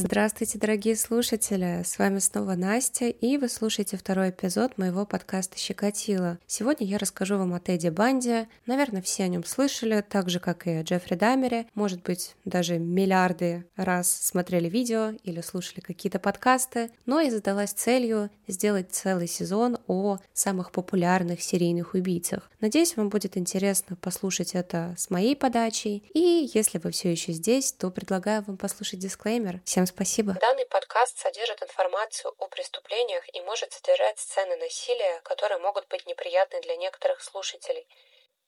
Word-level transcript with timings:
Здравствуйте, 0.00 0.60
дорогие 0.60 0.94
слушатели! 0.94 1.82
С 1.84 1.98
вами 1.98 2.20
снова 2.20 2.54
Настя, 2.54 3.08
и 3.08 3.36
вы 3.36 3.48
слушаете 3.48 3.96
второй 3.96 4.30
эпизод 4.30 4.78
моего 4.78 5.04
подкаста 5.04 5.58
«Щекотило». 5.58 6.38
Сегодня 6.46 6.86
я 6.86 6.98
расскажу 6.98 7.36
вам 7.36 7.52
о 7.52 7.58
Теди 7.58 7.88
Банди. 7.88 8.46
Наверное, 8.64 9.02
все 9.02 9.24
о 9.24 9.28
нем 9.28 9.42
слышали, 9.44 10.04
так 10.08 10.30
же, 10.30 10.38
как 10.38 10.68
и 10.68 10.70
о 10.70 10.84
Джеффри 10.84 11.16
Дамере. 11.16 11.66
Может 11.74 12.04
быть, 12.04 12.36
даже 12.44 12.78
миллиарды 12.78 13.66
раз 13.74 14.08
смотрели 14.08 14.68
видео 14.68 15.14
или 15.24 15.40
слушали 15.40 15.80
какие-то 15.80 16.20
подкасты. 16.20 16.92
Но 17.04 17.18
я 17.18 17.32
задалась 17.32 17.72
целью 17.72 18.30
сделать 18.46 18.92
целый 18.92 19.26
сезон 19.26 19.78
о 19.88 20.18
самых 20.32 20.70
популярных 20.70 21.42
серийных 21.42 21.94
убийцах. 21.94 22.48
Надеюсь, 22.60 22.96
вам 22.96 23.08
будет 23.08 23.36
интересно 23.36 23.96
послушать 23.96 24.54
это 24.54 24.94
с 24.96 25.10
моей 25.10 25.34
подачей. 25.34 26.04
И 26.14 26.48
если 26.54 26.78
вы 26.78 26.92
все 26.92 27.10
еще 27.10 27.32
здесь, 27.32 27.72
то 27.72 27.90
предлагаю 27.90 28.44
вам 28.46 28.56
послушать 28.56 29.00
дисклеймер. 29.00 29.60
Всем 29.64 29.87
спасибо. 29.88 30.34
Данный 30.34 30.66
подкаст 30.66 31.18
содержит 31.18 31.62
информацию 31.62 32.34
о 32.38 32.46
преступлениях 32.48 33.24
и 33.34 33.40
может 33.40 33.72
содержать 33.72 34.18
сцены 34.18 34.56
насилия, 34.56 35.20
которые 35.22 35.58
могут 35.58 35.88
быть 35.88 36.06
неприятны 36.06 36.60
для 36.60 36.76
некоторых 36.76 37.22
слушателей. 37.22 37.86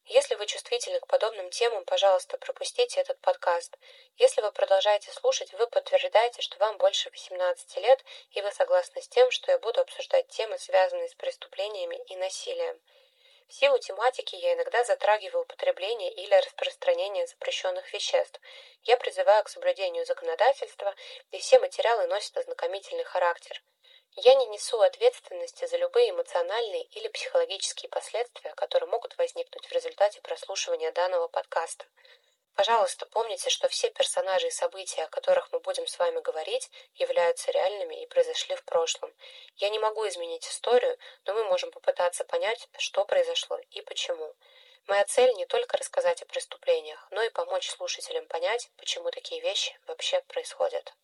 Если 0.06 0.34
вы 0.34 0.46
чувствительны 0.46 0.98
к 0.98 1.06
подобным 1.06 1.50
темам, 1.50 1.84
пожалуйста, 1.84 2.36
пропустите 2.38 3.00
этот 3.00 3.20
подкаст. 3.20 3.78
Если 4.16 4.40
вы 4.40 4.50
продолжаете 4.50 5.12
слушать, 5.12 5.52
вы 5.52 5.66
подтверждаете, 5.68 6.42
что 6.42 6.58
вам 6.58 6.78
больше 6.78 7.10
18 7.10 7.76
лет, 7.76 8.04
и 8.32 8.40
вы 8.40 8.50
согласны 8.50 9.02
с 9.02 9.08
тем, 9.08 9.30
что 9.30 9.52
я 9.52 9.58
буду 9.58 9.80
обсуждать 9.80 10.26
темы, 10.28 10.58
связанные 10.58 11.08
с 11.08 11.14
преступлениями 11.14 11.96
и 12.06 12.16
насилием. 12.16 12.80
В 13.50 13.52
силу 13.52 13.76
тематики 13.80 14.36
я 14.36 14.54
иногда 14.54 14.84
затрагиваю 14.84 15.42
употребление 15.42 16.12
или 16.12 16.32
распространение 16.36 17.26
запрещенных 17.26 17.92
веществ. 17.92 18.40
Я 18.84 18.96
призываю 18.96 19.42
к 19.42 19.48
соблюдению 19.48 20.06
законодательства, 20.06 20.94
и 21.32 21.38
все 21.40 21.58
материалы 21.58 22.06
носят 22.06 22.36
ознакомительный 22.36 23.02
характер. 23.02 23.60
Я 24.14 24.36
не 24.36 24.46
несу 24.46 24.80
ответственности 24.80 25.66
за 25.66 25.78
любые 25.78 26.10
эмоциональные 26.10 26.84
или 26.92 27.08
психологические 27.08 27.88
последствия, 27.88 28.54
которые 28.54 28.88
могут 28.88 29.18
возникнуть 29.18 29.66
в 29.66 29.72
результате 29.72 30.20
прослушивания 30.20 30.92
данного 30.92 31.26
подкаста. 31.26 31.86
Пожалуйста, 32.54 33.06
помните, 33.06 33.48
что 33.48 33.68
все 33.68 33.90
персонажи 33.90 34.48
и 34.48 34.50
события, 34.50 35.04
о 35.04 35.08
которых 35.08 35.50
мы 35.52 35.60
будем 35.60 35.86
с 35.86 35.98
вами 35.98 36.20
говорить, 36.20 36.70
являются 36.94 37.50
реальными 37.52 38.02
и 38.02 38.06
произошли 38.06 38.54
в 38.56 38.64
прошлом. 38.64 39.10
Я 39.56 39.70
не 39.70 39.78
могу 39.78 40.06
изменить 40.08 40.46
историю, 40.46 40.96
но 41.24 41.34
мы 41.34 41.44
можем 41.44 41.70
попытаться 41.70 42.24
понять, 42.24 42.68
что 42.78 43.04
произошло 43.04 43.58
и 43.70 43.80
почему. 43.80 44.34
Моя 44.88 45.04
цель 45.04 45.32
не 45.34 45.46
только 45.46 45.76
рассказать 45.76 46.22
о 46.22 46.26
преступлениях, 46.26 47.06
но 47.10 47.22
и 47.22 47.30
помочь 47.30 47.68
слушателям 47.70 48.26
понять, 48.26 48.70
почему 48.76 49.10
такие 49.10 49.40
вещи 49.40 49.78
вообще 49.86 50.20
происходят. 50.28 50.94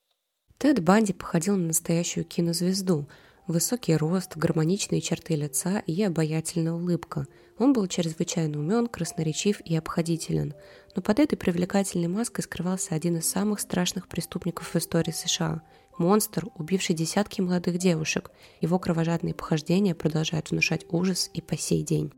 Тед 0.58 0.82
Банди 0.82 1.12
походил 1.12 1.56
на 1.56 1.68
настоящую 1.68 2.24
кинозвезду. 2.24 3.04
Высокий 3.46 3.96
рост, 3.96 4.36
гармоничные 4.36 5.00
черты 5.00 5.36
лица 5.36 5.82
и 5.86 6.02
обаятельная 6.02 6.72
улыбка. 6.72 7.26
Он 7.58 7.72
был 7.72 7.86
чрезвычайно 7.86 8.58
умен, 8.58 8.86
красноречив 8.86 9.60
и 9.60 9.76
обходителен– 9.76 10.54
но 10.96 11.02
под 11.02 11.20
этой 11.20 11.36
привлекательной 11.36 12.08
маской 12.08 12.40
скрывался 12.40 12.94
один 12.94 13.18
из 13.18 13.28
самых 13.28 13.60
страшных 13.60 14.08
преступников 14.08 14.74
в 14.74 14.76
истории 14.76 15.12
США– 15.12 15.62
монстр, 15.98 16.46
убивший 16.56 16.94
десятки 16.94 17.40
молодых 17.40 17.78
девушек. 17.78 18.30
Его 18.60 18.78
кровожадные 18.78 19.34
похождения 19.34 19.94
продолжают 19.94 20.50
внушать 20.50 20.86
ужас 20.88 21.30
и 21.32 21.40
по 21.40 21.56
сей 21.56 21.82
день. 21.82 22.12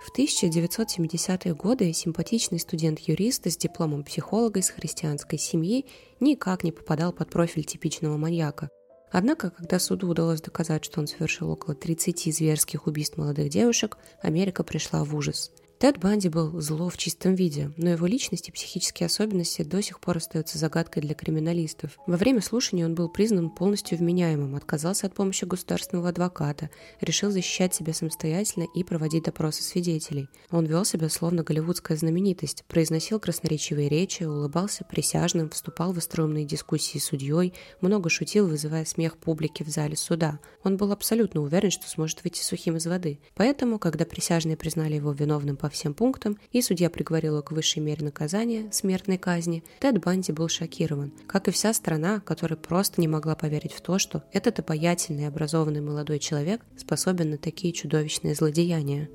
В 0.00 0.16
1970-е 0.16 1.54
годы 1.54 1.92
симпатичный 1.92 2.60
студент-юрист 2.60 3.46
с 3.46 3.56
дипломом 3.56 4.04
психолога 4.04 4.60
из 4.60 4.70
христианской 4.70 5.38
семьи 5.38 5.86
никак 6.20 6.64
не 6.64 6.72
попадал 6.72 7.12
под 7.12 7.30
профиль 7.30 7.64
типичного 7.64 8.16
маньяка. 8.16 8.70
Однако, 9.10 9.50
когда 9.50 9.78
суду 9.78 10.08
удалось 10.08 10.40
доказать, 10.40 10.84
что 10.84 11.00
он 11.00 11.06
совершил 11.06 11.50
около 11.50 11.74
30 11.74 12.34
зверских 12.34 12.86
убийств 12.86 13.16
молодых 13.16 13.48
девушек, 13.48 13.98
Америка 14.22 14.62
пришла 14.64 15.04
в 15.04 15.14
ужас– 15.14 15.50
Тед 15.78 15.96
Банди 15.98 16.28
был 16.28 16.60
зло 16.60 16.88
в 16.88 16.96
чистом 16.96 17.36
виде, 17.36 17.70
но 17.76 17.90
его 17.90 18.04
личность 18.04 18.48
и 18.48 18.52
психические 18.52 19.06
особенности 19.06 19.62
до 19.62 19.80
сих 19.80 20.00
пор 20.00 20.16
остаются 20.16 20.58
загадкой 20.58 21.02
для 21.02 21.14
криминалистов. 21.14 21.96
Во 22.04 22.16
время 22.16 22.42
слушания 22.42 22.84
он 22.84 22.96
был 22.96 23.08
признан 23.08 23.48
полностью 23.48 23.96
вменяемым, 23.96 24.56
отказался 24.56 25.06
от 25.06 25.14
помощи 25.14 25.44
государственного 25.44 26.08
адвоката, 26.08 26.68
решил 27.00 27.30
защищать 27.30 27.76
себя 27.76 27.94
самостоятельно 27.94 28.66
и 28.74 28.82
проводить 28.82 29.22
допросы 29.22 29.62
свидетелей. 29.62 30.28
Он 30.50 30.66
вел 30.66 30.84
себя 30.84 31.08
словно 31.08 31.44
голливудская 31.44 31.96
знаменитость, 31.96 32.64
произносил 32.66 33.20
красноречивые 33.20 33.88
речи, 33.88 34.24
улыбался 34.24 34.84
присяжным, 34.84 35.48
вступал 35.48 35.92
в 35.92 35.98
остроумные 35.98 36.44
дискуссии 36.44 36.98
с 36.98 37.04
судьей, 37.04 37.54
много 37.80 38.10
шутил, 38.10 38.48
вызывая 38.48 38.84
смех 38.84 39.16
публики 39.16 39.62
в 39.62 39.68
зале 39.68 39.94
суда. 39.94 40.40
Он 40.64 40.76
был 40.76 40.90
абсолютно 40.90 41.40
уверен, 41.40 41.70
что 41.70 41.88
сможет 41.88 42.24
выйти 42.24 42.42
сухим 42.42 42.78
из 42.78 42.86
воды. 42.88 43.20
Поэтому, 43.36 43.78
когда 43.78 44.04
присяжные 44.04 44.56
признали 44.56 44.96
его 44.96 45.12
виновным 45.12 45.56
по 45.56 45.67
по 45.68 45.74
всем 45.74 45.92
пунктам, 45.92 46.38
и 46.50 46.62
судья 46.62 46.88
приговорил 46.88 47.34
его 47.34 47.42
к 47.42 47.52
высшей 47.52 47.82
мере 47.82 48.02
наказания– 48.02 48.70
смертной 48.72 49.18
казни, 49.18 49.62
Тед 49.80 50.02
Банди 50.02 50.32
был 50.32 50.48
шокирован, 50.48 51.12
как 51.26 51.46
и 51.46 51.50
вся 51.50 51.74
страна, 51.74 52.20
которая 52.20 52.56
просто 52.56 53.02
не 53.02 53.06
могла 53.06 53.34
поверить 53.36 53.74
в 53.74 53.82
то, 53.82 53.98
что 53.98 54.24
этот 54.32 54.60
обаятельный 54.60 55.24
и 55.24 55.26
образованный 55.26 55.82
молодой 55.82 56.20
человек 56.20 56.62
способен 56.78 57.32
на 57.32 57.36
такие 57.36 57.74
чудовищные 57.74 58.34
злодеяния. 58.34 59.10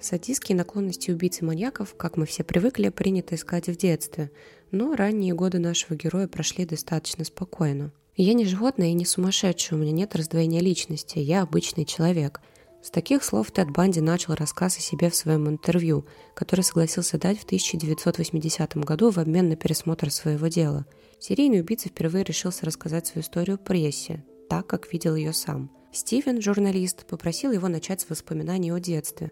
Садистские 0.00 0.56
наклонности 0.56 1.10
убийцы-маньяков, 1.10 1.94
как 1.94 2.16
мы 2.16 2.24
все 2.24 2.42
привыкли, 2.42 2.88
принято 2.88 3.34
искать 3.34 3.66
в 3.66 3.76
детстве, 3.76 4.30
но 4.70 4.96
ранние 4.96 5.34
годы 5.34 5.58
нашего 5.58 5.94
героя 5.94 6.26
прошли 6.26 6.64
достаточно 6.64 7.26
спокойно. 7.26 7.92
Я 8.16 8.32
не 8.32 8.46
животное 8.46 8.88
и 8.88 8.94
не 8.94 9.04
сумасшедший, 9.04 9.76
у 9.76 9.80
меня 9.82 9.92
нет 9.92 10.16
раздвоения 10.16 10.62
личности, 10.62 11.18
я 11.18 11.42
обычный 11.42 11.84
человек– 11.84 12.40
с 12.82 12.90
таких 12.90 13.22
слов 13.22 13.50
Тед 13.50 13.70
Банди 13.70 14.00
начал 14.00 14.34
рассказ 14.34 14.78
о 14.78 14.80
себе 14.80 15.10
в 15.10 15.14
своем 15.14 15.48
интервью, 15.48 16.06
который 16.34 16.62
согласился 16.62 17.18
дать 17.18 17.38
в 17.38 17.44
1980 17.44 18.76
году 18.78 19.10
в 19.10 19.18
обмен 19.18 19.48
на 19.50 19.56
пересмотр 19.56 20.10
своего 20.10 20.46
дела. 20.48 20.86
Серийный 21.18 21.60
убийца 21.60 21.88
впервые 21.90 22.24
решился 22.24 22.64
рассказать 22.64 23.06
свою 23.06 23.22
историю 23.22 23.58
прессе, 23.58 24.24
так, 24.48 24.66
как 24.66 24.92
видел 24.92 25.14
ее 25.14 25.34
сам. 25.34 25.70
Стивен, 25.92 26.40
журналист, 26.40 27.06
попросил 27.06 27.52
его 27.52 27.68
начать 27.68 28.00
с 28.00 28.08
воспоминаний 28.08 28.72
о 28.72 28.78
детстве 28.78 29.30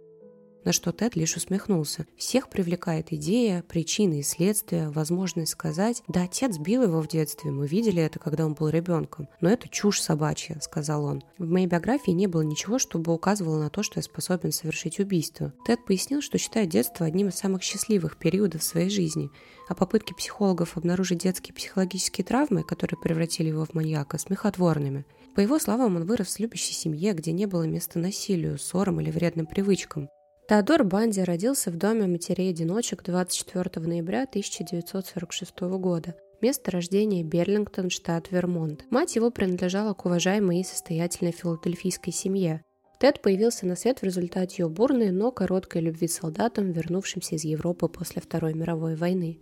на 0.65 0.73
что 0.73 0.93
Тед 0.93 1.17
лишь 1.17 1.37
усмехнулся. 1.37 2.07
Всех 2.17 2.49
привлекает 2.49 3.13
идея, 3.13 3.63
причины 3.63 4.21
и 4.21 4.23
следствия, 4.23 4.91
возможность 4.91 5.53
сказать 5.53 6.03
«Да, 6.09 6.25
отец 6.25 6.59
бил 6.59 6.83
его 6.83 7.01
в 7.01 7.09
детстве, 7.09 7.51
мы 7.51 7.67
видели 7.67 8.03
это, 8.03 8.19
когда 8.19 8.45
он 8.45 8.55
был 8.55 8.69
ребенком, 8.69 9.29
но 9.41 9.49
это 9.49 9.69
чушь 9.69 10.01
собачья»,— 10.01 10.59
сказал 10.61 11.05
он. 11.05 11.23
В 11.39 11.49
моей 11.49 11.67
биографии 11.67 12.11
не 12.11 12.27
было 12.27 12.43
ничего, 12.43 12.79
чтобы 12.79 13.13
указывало 13.13 13.59
на 13.59 13.71
то, 13.71 13.83
что 13.83 13.99
я 13.99 14.03
способен 14.03 14.53
совершить 14.53 14.99
убийство. 14.99 15.53
Тед 15.67 15.85
пояснил, 15.85 16.21
что 16.21 16.39
считает 16.39 16.69
детство 16.69 17.07
одним 17.07 17.29
из 17.29 17.35
самых 17.35 17.63
счастливых 17.63 18.17
периодов 18.17 18.63
своей 18.63 18.91
жизни, 18.91 19.31
а 19.69 19.75
попытки 19.75 20.15
психологов 20.15 20.77
обнаружить 20.77 21.23
детские 21.23 21.55
психологические 21.55 22.25
травмы, 22.25 22.63
которые 22.63 23.01
превратили 23.01 23.49
его 23.49 23.65
в 23.65 23.75
маньяка, 23.75 24.19
смехотворными. 24.19 25.05
По 25.35 25.41
его 25.41 25.59
словам, 25.59 25.97
он 25.97 26.05
вырос 26.05 26.37
в 26.37 26.41
любящей 26.41 26.75
семье, 26.75 27.13
где 27.13 27.33
не 27.33 27.47
было 27.47 27.63
места 27.63 27.99
насилию, 27.99 28.59
ссорам 28.59 29.01
или 29.01 29.11
вредным 29.11 29.47
привычкам. 29.47 30.09
Теодор 30.49 30.83
Банди 30.83 31.21
родился 31.21 31.71
в 31.71 31.77
доме 31.77 32.07
матерей-одиночек 32.07 33.05
24 33.05 33.87
ноября 33.87 34.23
1946 34.23 35.61
года. 35.79 36.15
Место 36.41 36.71
рождения 36.71 37.23
Берлингтон, 37.23 37.91
штат 37.91 38.31
Вермонт. 38.31 38.87
Мать 38.89 39.15
его 39.15 39.31
принадлежала 39.31 39.93
к 39.93 40.07
уважаемой 40.07 40.61
и 40.61 40.65
состоятельной 40.65 41.33
филадельфийской 41.33 42.15
семье. 42.15 42.63
Тед 42.99 43.21
появился 43.21 43.67
на 43.67 43.77
свет 43.77 43.99
в 43.99 44.05
результате 44.05 44.63
ее 44.63 44.71
бурной, 44.71 45.11
но 45.11 45.33
короткой 45.33 45.83
любви 45.83 46.09
солдатам, 46.09 46.73
вернувшимся 46.73 47.35
из 47.35 47.45
Европы 47.45 47.87
после 47.87 48.23
Второй 48.23 48.55
мировой 48.55 48.97
войны. 48.97 49.41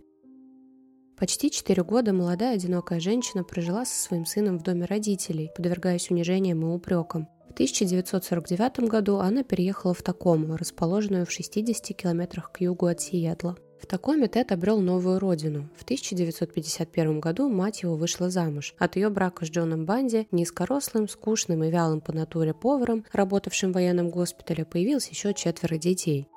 Почти 1.17 1.49
четыре 1.49 1.85
года 1.85 2.11
молодая 2.11 2.55
одинокая 2.55 2.99
женщина 2.99 3.45
прожила 3.45 3.85
со 3.85 3.95
своим 3.95 4.25
сыном 4.25 4.59
в 4.59 4.63
доме 4.63 4.83
родителей, 4.83 5.51
подвергаясь 5.55 6.11
унижениям 6.11 6.63
и 6.63 6.65
упрекам. 6.65 7.29
1949 7.57 8.87
году 8.87 9.17
она 9.17 9.41
переехала 9.41 9.95
в 9.95 10.03
Такому, 10.03 10.57
расположенную 10.57 11.25
в 11.25 11.31
60 11.31 11.97
километрах 11.97 12.51
к 12.51 12.61
югу 12.61 12.85
от 12.85 13.01
Сиэтла. 13.01 13.57
В 13.81 13.87
Такоме 13.87 14.27
Тед 14.27 14.51
обрел 14.51 14.79
новую 14.79 15.17
родину. 15.17 15.67
В 15.75 15.81
1951 15.81 17.19
году 17.19 17.49
мать 17.49 17.81
его 17.81 17.95
вышла 17.95 18.29
замуж. 18.29 18.75
От 18.77 18.95
ее 18.95 19.09
брака 19.09 19.43
с 19.43 19.49
Джоном 19.49 19.85
Банди, 19.85 20.27
низкорослым, 20.31 21.07
скучным 21.07 21.63
и 21.63 21.71
вялым 21.71 21.99
по 21.99 22.13
натуре 22.13 22.53
поваром, 22.53 23.03
работавшим 23.11 23.71
в 23.71 23.73
военном 23.73 24.11
госпитале, 24.11 24.63
появилось 24.63 25.07
еще 25.07 25.33
четверо 25.33 25.79
детей. 25.79 26.27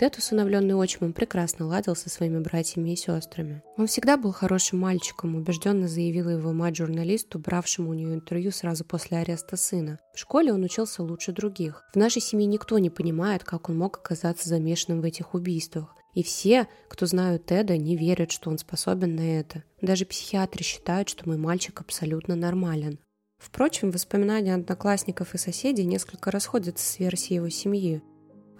Тед, 0.00 0.16
усыновленный 0.16 0.74
отчимом, 0.74 1.12
прекрасно 1.12 1.66
ладил 1.66 1.94
со 1.94 2.08
своими 2.08 2.38
братьями 2.38 2.88
и 2.88 2.96
сестрами. 2.96 3.62
Он 3.76 3.86
всегда 3.86 4.16
был 4.16 4.32
хорошим 4.32 4.78
мальчиком, 4.78 5.36
убежденно 5.36 5.88
заявила 5.88 6.30
его 6.30 6.54
мать 6.54 6.76
журналисту, 6.76 7.38
бравшему 7.38 7.90
у 7.90 7.92
нее 7.92 8.14
интервью 8.14 8.50
сразу 8.50 8.86
после 8.86 9.18
ареста 9.18 9.58
сына. 9.58 9.98
В 10.14 10.18
школе 10.18 10.54
он 10.54 10.64
учился 10.64 11.02
лучше 11.02 11.32
других. 11.32 11.84
В 11.92 11.98
нашей 11.98 12.22
семье 12.22 12.46
никто 12.46 12.78
не 12.78 12.88
понимает, 12.88 13.44
как 13.44 13.68
он 13.68 13.76
мог 13.76 13.98
оказаться 13.98 14.48
замешанным 14.48 15.02
в 15.02 15.04
этих 15.04 15.34
убийствах. 15.34 15.94
И 16.14 16.22
все, 16.22 16.66
кто 16.88 17.04
знают 17.04 17.44
Теда, 17.44 17.76
не 17.76 17.94
верят, 17.94 18.30
что 18.32 18.48
он 18.48 18.56
способен 18.56 19.16
на 19.16 19.38
это. 19.38 19.64
Даже 19.82 20.06
психиатры 20.06 20.64
считают, 20.64 21.10
что 21.10 21.28
мой 21.28 21.36
мальчик 21.36 21.78
абсолютно 21.78 22.36
нормален. 22.36 23.00
Впрочем, 23.36 23.90
воспоминания 23.90 24.54
одноклассников 24.54 25.34
и 25.34 25.38
соседей 25.38 25.84
несколько 25.84 26.30
расходятся 26.30 26.86
с 26.86 26.98
версией 26.98 27.36
его 27.36 27.50
семьи. 27.50 28.02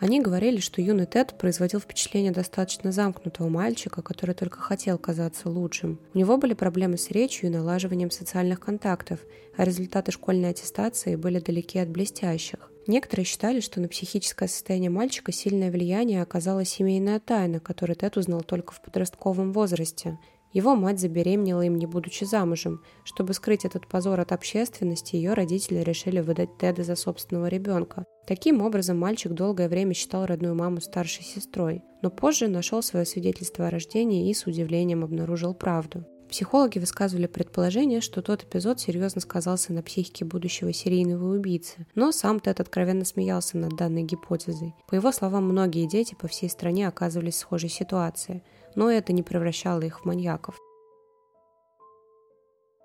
Они 0.00 0.18
говорили, 0.18 0.60
что 0.60 0.80
юный 0.80 1.04
Тед 1.04 1.36
производил 1.36 1.78
впечатление 1.78 2.32
достаточно 2.32 2.90
замкнутого 2.90 3.50
мальчика, 3.50 4.00
который 4.00 4.34
только 4.34 4.58
хотел 4.58 4.96
казаться 4.96 5.50
лучшим. 5.50 6.00
У 6.14 6.18
него 6.18 6.38
были 6.38 6.54
проблемы 6.54 6.96
с 6.96 7.10
речью 7.10 7.50
и 7.50 7.52
налаживанием 7.52 8.10
социальных 8.10 8.60
контактов, 8.60 9.20
а 9.58 9.64
результаты 9.64 10.10
школьной 10.10 10.50
аттестации 10.50 11.16
были 11.16 11.38
далеки 11.38 11.78
от 11.78 11.90
блестящих. 11.90 12.70
Некоторые 12.86 13.26
считали, 13.26 13.60
что 13.60 13.78
на 13.78 13.88
психическое 13.88 14.48
состояние 14.48 14.88
мальчика 14.88 15.32
сильное 15.32 15.70
влияние 15.70 16.22
оказала 16.22 16.64
семейная 16.64 17.20
тайна, 17.20 17.60
которую 17.60 17.94
Тед 17.94 18.16
узнал 18.16 18.40
только 18.40 18.72
в 18.72 18.80
подростковом 18.80 19.52
возрасте– 19.52 20.18
его 20.52 20.74
мать 20.74 20.98
забеременела 20.98 21.62
им, 21.62 21.76
не 21.76 21.86
будучи 21.86 22.24
замужем. 22.24 22.82
Чтобы 23.04 23.34
скрыть 23.34 23.64
этот 23.64 23.86
позор 23.86 24.18
от 24.18 24.32
общественности, 24.32 25.14
ее 25.14 25.34
родители 25.34 25.78
решили 25.78 26.18
выдать 26.20 26.58
Теда 26.58 26.82
за 26.82 26.96
собственного 26.96 27.46
ребенка. 27.46 28.04
Таким 28.30 28.62
образом, 28.62 28.96
мальчик 28.96 29.32
долгое 29.32 29.68
время 29.68 29.92
считал 29.92 30.24
родную 30.24 30.54
маму 30.54 30.80
старшей 30.80 31.24
сестрой, 31.24 31.82
но 32.00 32.10
позже 32.10 32.46
нашел 32.46 32.80
свое 32.80 33.04
свидетельство 33.04 33.66
о 33.66 33.70
рождении 33.70 34.30
и 34.30 34.34
с 34.34 34.46
удивлением 34.46 35.02
обнаружил 35.02 35.52
правду. 35.52 36.06
Психологи 36.28 36.78
высказывали 36.78 37.26
предположение, 37.26 38.00
что 38.00 38.22
тот 38.22 38.44
эпизод 38.44 38.78
серьезно 38.78 39.20
сказался 39.20 39.72
на 39.72 39.82
психике 39.82 40.24
будущего 40.24 40.72
серийного 40.72 41.34
убийцы, 41.34 41.88
но 41.96 42.12
сам 42.12 42.38
Тед 42.38 42.60
откровенно 42.60 43.04
смеялся 43.04 43.58
над 43.58 43.74
данной 43.74 44.04
гипотезой. 44.04 44.76
По 44.86 44.94
его 44.94 45.10
словам, 45.10 45.46
многие 45.48 45.88
дети 45.88 46.14
по 46.14 46.28
всей 46.28 46.48
стране 46.48 46.86
оказывались 46.86 47.34
в 47.34 47.38
схожей 47.38 47.68
ситуации– 47.68 48.44
но 48.74 48.90
это 48.90 49.12
не 49.12 49.22
превращало 49.22 49.82
их 49.82 50.00
в 50.00 50.04
маньяков. 50.04 50.58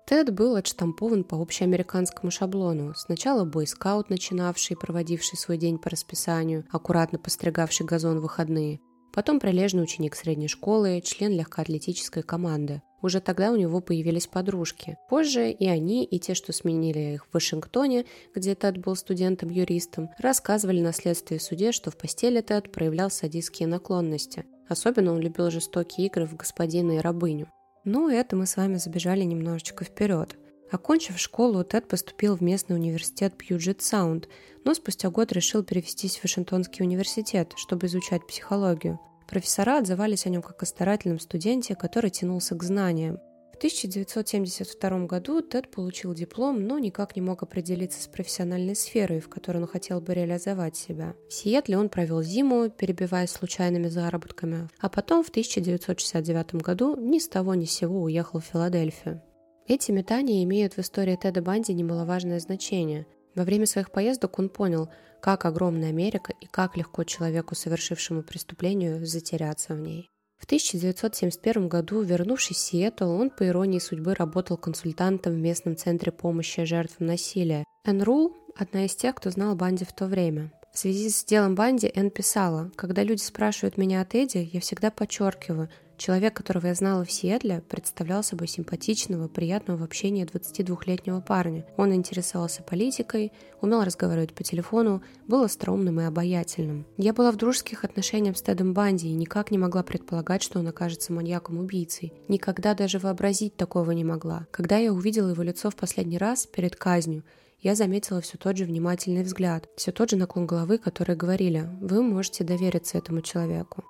Тед 0.06 0.32
был 0.32 0.54
отштампован 0.54 1.24
по 1.24 1.34
общеамериканскому 1.34 2.30
шаблону. 2.30 2.94
Сначала 2.94 3.44
бойскаут, 3.44 4.08
начинавший, 4.08 4.76
проводивший 4.76 5.36
свой 5.36 5.58
день 5.58 5.78
по 5.78 5.90
расписанию, 5.90 6.64
аккуратно 6.70 7.18
постригавший 7.18 7.86
газон 7.86 8.20
в 8.20 8.22
выходные. 8.22 8.78
Потом 9.12 9.40
прилежный 9.40 9.82
ученик 9.82 10.14
средней 10.14 10.46
школы, 10.46 11.00
член 11.04 11.32
легкоатлетической 11.32 12.22
команды. 12.22 12.82
Уже 13.02 13.20
тогда 13.20 13.50
у 13.50 13.56
него 13.56 13.80
появились 13.80 14.28
подружки. 14.28 14.96
Позже 15.08 15.50
и 15.50 15.66
они, 15.66 16.04
и 16.04 16.20
те, 16.20 16.34
что 16.34 16.52
сменили 16.52 17.14
их 17.14 17.26
в 17.26 17.34
Вашингтоне, 17.34 18.04
где 18.32 18.54
Тед 18.54 18.78
был 18.78 18.94
студентом-юристом, 18.94 20.10
рассказывали 20.18 20.80
на 20.82 20.92
следствии 20.92 21.38
суде, 21.38 21.72
что 21.72 21.90
в 21.90 21.98
постели 21.98 22.40
Тед 22.42 22.70
проявлял 22.70 23.10
садистские 23.10 23.66
наклонности. 23.66 24.44
Особенно 24.68 25.12
он 25.12 25.18
любил 25.18 25.50
жестокие 25.50 26.06
игры 26.06 26.26
в 26.26 26.36
господина 26.36 26.92
и 26.92 26.98
рабыню. 26.98 27.48
Ну, 27.86 28.08
это 28.08 28.34
мы 28.34 28.46
с 28.46 28.56
вами 28.56 28.78
забежали 28.78 29.22
немножечко 29.22 29.84
вперед. 29.84 30.36
Окончив 30.72 31.20
школу, 31.20 31.62
Тед 31.62 31.86
поступил 31.86 32.36
в 32.36 32.40
местный 32.40 32.74
университет 32.74 33.38
Пьюджет 33.38 33.80
Саунд, 33.80 34.28
но 34.64 34.74
спустя 34.74 35.08
год 35.08 35.30
решил 35.30 35.62
перевестись 35.62 36.16
в 36.16 36.24
Вашингтонский 36.24 36.84
университет, 36.84 37.52
чтобы 37.54 37.86
изучать 37.86 38.26
психологию. 38.26 38.98
Профессора 39.28 39.78
отзывались 39.78 40.26
о 40.26 40.30
нем 40.30 40.42
как 40.42 40.60
о 40.64 40.66
старательном 40.66 41.20
студенте, 41.20 41.76
который 41.76 42.10
тянулся 42.10 42.56
к 42.56 42.64
знаниям. 42.64 43.20
В 43.56 43.58
1972 43.58 45.06
году 45.06 45.40
Тед 45.40 45.70
получил 45.70 46.12
диплом, 46.12 46.66
но 46.66 46.78
никак 46.78 47.16
не 47.16 47.22
мог 47.22 47.42
определиться 47.42 48.02
с 48.02 48.06
профессиональной 48.06 48.76
сферой, 48.76 49.20
в 49.20 49.30
которой 49.30 49.62
он 49.62 49.66
хотел 49.66 50.02
бы 50.02 50.12
реализовать 50.12 50.76
себя. 50.76 51.14
В 51.30 51.32
Сиэтле 51.32 51.78
он 51.78 51.88
провел 51.88 52.22
зиму, 52.22 52.68
перебиваясь 52.68 53.30
случайными 53.30 53.88
заработками, 53.88 54.68
а 54.78 54.90
потом 54.90 55.24
в 55.24 55.30
1969 55.30 56.56
году 56.56 57.00
ни 57.00 57.18
с 57.18 57.28
того 57.28 57.54
ни 57.54 57.64
с 57.64 57.70
сего 57.70 58.02
уехал 58.02 58.40
в 58.40 58.44
Филадельфию. 58.44 59.22
Эти 59.66 59.90
метания 59.90 60.44
имеют 60.44 60.74
в 60.74 60.80
истории 60.80 61.16
Теда 61.16 61.40
Банди 61.40 61.72
немаловажное 61.72 62.40
значение. 62.40 63.06
Во 63.34 63.44
время 63.44 63.64
своих 63.64 63.90
поездок 63.90 64.38
он 64.38 64.50
понял, 64.50 64.90
как 65.22 65.46
огромна 65.46 65.86
Америка 65.86 66.34
и 66.42 66.44
как 66.44 66.76
легко 66.76 67.04
человеку, 67.04 67.54
совершившему 67.54 68.22
преступление, 68.22 69.02
затеряться 69.06 69.72
в 69.72 69.80
ней. 69.80 70.10
В 70.38 70.44
1971 70.44 71.68
году, 71.68 72.02
вернувшись 72.02 72.56
в 72.56 72.60
Сиэтл, 72.60 73.10
он, 73.10 73.30
по 73.30 73.46
иронии 73.46 73.78
судьбы, 73.78 74.14
работал 74.14 74.56
консультантом 74.56 75.34
в 75.34 75.38
местном 75.38 75.76
центре 75.76 76.12
помощи 76.12 76.64
жертвам 76.64 77.08
насилия. 77.08 77.64
Энн 77.84 78.02
Рул– 78.02 78.36
одна 78.56 78.84
из 78.84 78.94
тех, 78.94 79.14
кто 79.14 79.30
знал 79.30 79.56
Банди 79.56 79.84
в 79.84 79.92
то 79.92 80.06
время. 80.06 80.52
В 80.72 80.78
связи 80.78 81.08
с 81.08 81.24
делом 81.24 81.54
Банди 81.54 81.90
Энн 81.94 82.10
писала, 82.10 82.70
«Когда 82.76 83.02
люди 83.02 83.22
спрашивают 83.22 83.78
меня 83.78 84.02
о 84.02 84.04
Теди, 84.04 84.50
я 84.52 84.60
всегда 84.60 84.90
подчеркиваю, 84.90 85.70
Человек, 85.98 86.34
которого 86.34 86.66
я 86.66 86.74
знала 86.74 87.04
в 87.04 87.10
Сиэтле, 87.10 87.62
представлял 87.68 88.22
собой 88.22 88.48
симпатичного, 88.48 89.28
приятного 89.28 89.78
в 89.78 89.82
общении 89.82 90.26
22-летнего 90.26 91.20
парня. 91.20 91.64
Он 91.76 91.94
интересовался 91.94 92.62
политикой, 92.62 93.32
умел 93.62 93.82
разговаривать 93.82 94.34
по 94.34 94.44
телефону, 94.44 95.02
был 95.26 95.42
остроумным 95.42 96.00
и 96.00 96.04
обаятельным. 96.04 96.86
Я 96.98 97.14
была 97.14 97.32
в 97.32 97.36
дружеских 97.36 97.84
отношениях 97.84 98.36
с 98.36 98.42
Тедом 98.42 98.74
Банди 98.74 99.08
и 99.08 99.14
никак 99.14 99.50
не 99.50 99.58
могла 99.58 99.82
предполагать, 99.82 100.42
что 100.42 100.58
он 100.58 100.68
окажется 100.68 101.12
маньяком-убийцей. 101.12 102.12
Никогда 102.28 102.74
даже 102.74 102.98
вообразить 102.98 103.56
такого 103.56 103.92
не 103.92 104.04
могла. 104.04 104.46
Когда 104.50 104.76
я 104.76 104.92
увидела 104.92 105.30
его 105.30 105.42
лицо 105.42 105.70
в 105.70 105.76
последний 105.76 106.18
раз 106.18 106.46
перед 106.46 106.76
казнью, 106.76 107.24
я 107.60 107.74
заметила 107.74 108.20
все 108.20 108.36
тот 108.36 108.56
же 108.56 108.64
внимательный 108.64 109.22
взгляд, 109.22 109.68
все 109.76 109.90
тот 109.90 110.10
же 110.10 110.16
наклон 110.16 110.46
головы, 110.46 110.76
которые 110.78 111.16
говорили 111.16 111.68
«Вы 111.80 112.02
можете 112.02 112.44
довериться 112.44 112.98
этому 112.98 113.22
человеку». 113.22 113.82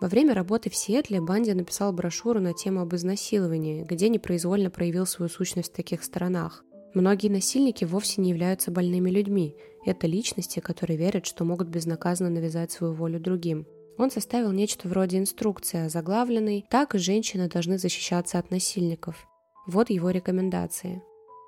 Во 0.00 0.06
время 0.06 0.32
работы 0.32 0.70
в 0.70 0.76
Сиэтле 0.76 1.20
Банди 1.20 1.52
написал 1.52 1.92
брошюру 1.92 2.40
на 2.40 2.54
тему 2.54 2.82
об 2.82 2.94
изнасиловании, 2.94 3.82
где 3.82 4.08
непроизвольно 4.08 4.70
проявил 4.70 5.06
свою 5.06 5.28
сущность 5.28 5.72
в 5.72 5.76
таких 5.76 6.04
сторонах. 6.04 6.64
Многие 6.94 7.28
насильники 7.28 7.84
вовсе 7.84 8.20
не 8.20 8.30
являются 8.30 8.70
больными 8.70 9.10
людьми. 9.10 9.56
Это 9.84 10.06
личности, 10.06 10.60
которые 10.60 10.96
верят, 10.96 11.26
что 11.26 11.44
могут 11.44 11.68
безнаказанно 11.68 12.30
навязать 12.30 12.70
свою 12.70 12.94
волю 12.94 13.18
другим. 13.18 13.66
Он 13.98 14.12
составил 14.12 14.52
нечто 14.52 14.86
вроде 14.86 15.18
инструкции, 15.18 15.88
заглавленной 15.88 16.64
«Так 16.70 16.94
женщины 16.94 17.48
должны 17.48 17.78
защищаться 17.78 18.38
от 18.38 18.52
насильников». 18.52 19.26
Вот 19.66 19.90
его 19.90 20.10
рекомендации. 20.10 21.02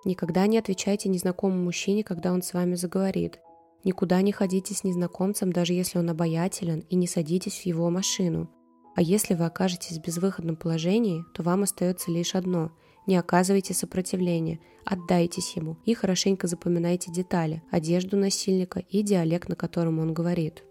Никогда 0.04 0.46
не 0.48 0.58
отвечайте 0.58 1.08
незнакомому 1.08 1.62
мужчине, 1.62 2.02
когда 2.02 2.32
он 2.32 2.42
с 2.42 2.52
вами 2.52 2.74
заговорит. 2.74 3.38
Никуда 3.84 4.20
не 4.22 4.32
ходите 4.32 4.74
с 4.74 4.84
незнакомцем, 4.84 5.52
даже 5.52 5.72
если 5.72 5.98
он 5.98 6.10
обаятелен, 6.10 6.80
и 6.90 6.96
не 6.96 7.06
садитесь 7.06 7.60
в 7.60 7.66
его 7.66 7.88
машину. 7.90 8.50
А 8.96 9.02
если 9.02 9.34
вы 9.34 9.46
окажетесь 9.46 9.98
в 9.98 10.02
безвыходном 10.02 10.56
положении, 10.56 11.24
то 11.34 11.42
вам 11.42 11.62
остается 11.62 12.10
лишь 12.10 12.34
одно– 12.34 12.72
не 13.06 13.16
оказывайте 13.16 13.74
сопротивления, 13.74 14.60
отдайтесь 14.84 15.56
ему 15.56 15.78
и 15.84 15.94
хорошенько 15.94 16.46
запоминайте 16.46 17.10
детали, 17.10 17.62
одежду 17.70 18.16
насильника 18.16 18.78
и 18.78 19.02
диалект, 19.02 19.48
на 19.48 19.56
котором 19.56 19.98
он 19.98 20.14
говорит. 20.14 20.62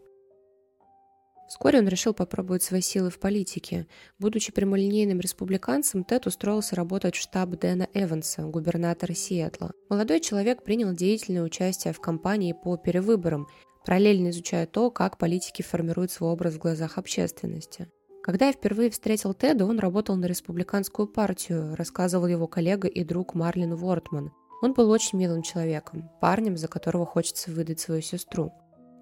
Вскоре 1.50 1.80
он 1.80 1.88
решил 1.88 2.14
попробовать 2.14 2.62
свои 2.62 2.80
силы 2.80 3.10
в 3.10 3.20
политике. 3.20 3.88
Будучи 4.20 4.52
прямолинейным 4.52 5.20
республиканцем, 5.20 6.04
Тед 6.04 6.28
устроился 6.28 6.76
работать 6.76 7.16
в 7.16 7.20
штаб 7.20 7.50
Дэна 7.50 7.88
Эванса, 7.96 8.44
губернатора 8.44 9.14
Сиэтла. 9.14 9.72
Молодой 9.90 10.20
человек 10.20 10.64
принял 10.64 10.94
деятельное 10.94 11.42
участие 11.42 11.92
в 11.92 12.00
кампании 12.00 12.54
по 12.54 12.78
перевыборам, 12.78 13.48
параллельно 13.84 14.30
изучая 14.30 14.68
то, 14.68 14.92
как 14.92 15.18
политики 15.18 15.64
формируют 15.64 16.12
свой 16.12 16.30
образ 16.30 16.54
в 16.54 16.60
глазах 16.60 17.00
общественности. 17.00 17.90
Когда 18.22 18.48
я 18.48 18.54
впервые 18.54 18.92
встретил 18.92 19.34
Теда, 19.34 19.66
он 19.66 19.80
работал 19.80 20.16
на 20.18 20.26
республиканскую 20.26 21.08
партию, 21.08 21.76
рассказывал 21.76 22.28
его 22.28 22.46
коллега 22.46 22.88
и 22.88 23.04
друг 23.04 23.34
Марлин 23.34 23.76
Вортман. 23.76 24.32
Он 24.62 24.74
был 24.74 24.92
очень 24.92 25.18
милым 25.18 25.42
человеком, 25.42 26.12
парнем, 26.22 26.58
за 26.58 26.68
которого 26.68 27.08
хочется 27.08 27.50
выдать 27.50 27.80
свою 27.80 28.04
сестру. 28.04 28.52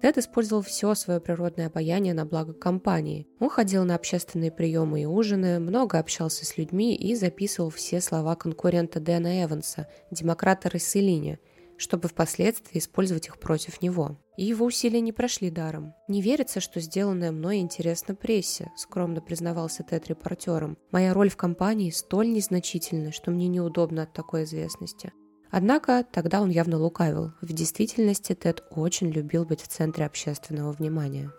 Тед 0.00 0.16
использовал 0.16 0.62
все 0.62 0.94
свое 0.94 1.20
природное 1.20 1.66
обаяние 1.66 2.14
на 2.14 2.24
благо 2.24 2.52
компании. 2.52 3.26
Он 3.40 3.50
ходил 3.50 3.84
на 3.84 3.96
общественные 3.96 4.52
приемы 4.52 5.02
и 5.02 5.06
ужины, 5.06 5.58
много 5.58 5.98
общался 5.98 6.46
с 6.46 6.56
людьми 6.56 6.94
и 6.94 7.14
записывал 7.16 7.70
все 7.70 8.00
слова 8.00 8.36
конкурента 8.36 9.00
Дэна 9.00 9.44
Эванса, 9.44 9.88
демократа 10.12 10.70
Расселине, 10.70 11.40
чтобы 11.76 12.08
впоследствии 12.08 12.78
использовать 12.78 13.26
их 13.26 13.38
против 13.38 13.82
него. 13.82 14.18
И 14.36 14.44
его 14.44 14.66
усилия 14.66 15.00
не 15.00 15.12
прошли 15.12 15.50
даром. 15.50 15.94
«Не 16.06 16.22
верится, 16.22 16.60
что 16.60 16.78
сделанное 16.78 17.32
мной 17.32 17.58
интересно 17.58 18.14
прессе»,– 18.14 18.70
скромно 18.76 19.20
признавался 19.20 19.82
Тед 19.82 20.06
репортером. 20.06 20.78
«Моя 20.92 21.12
роль 21.12 21.28
в 21.28 21.36
компании 21.36 21.90
столь 21.90 22.30
незначительна, 22.30 23.10
что 23.10 23.32
мне 23.32 23.48
неудобно 23.48 24.04
от 24.04 24.12
такой 24.12 24.44
известности. 24.44 25.12
Однако 25.50 26.04
тогда 26.12 26.42
он 26.42 26.50
явно 26.50 26.78
лукавил. 26.78 27.32
В 27.40 27.52
действительности 27.52 28.34
Тед 28.34 28.62
очень 28.70 29.10
любил 29.10 29.44
быть 29.44 29.62
в 29.62 29.68
центре 29.68 30.04
общественного 30.04 30.72
внимания. 30.72 31.30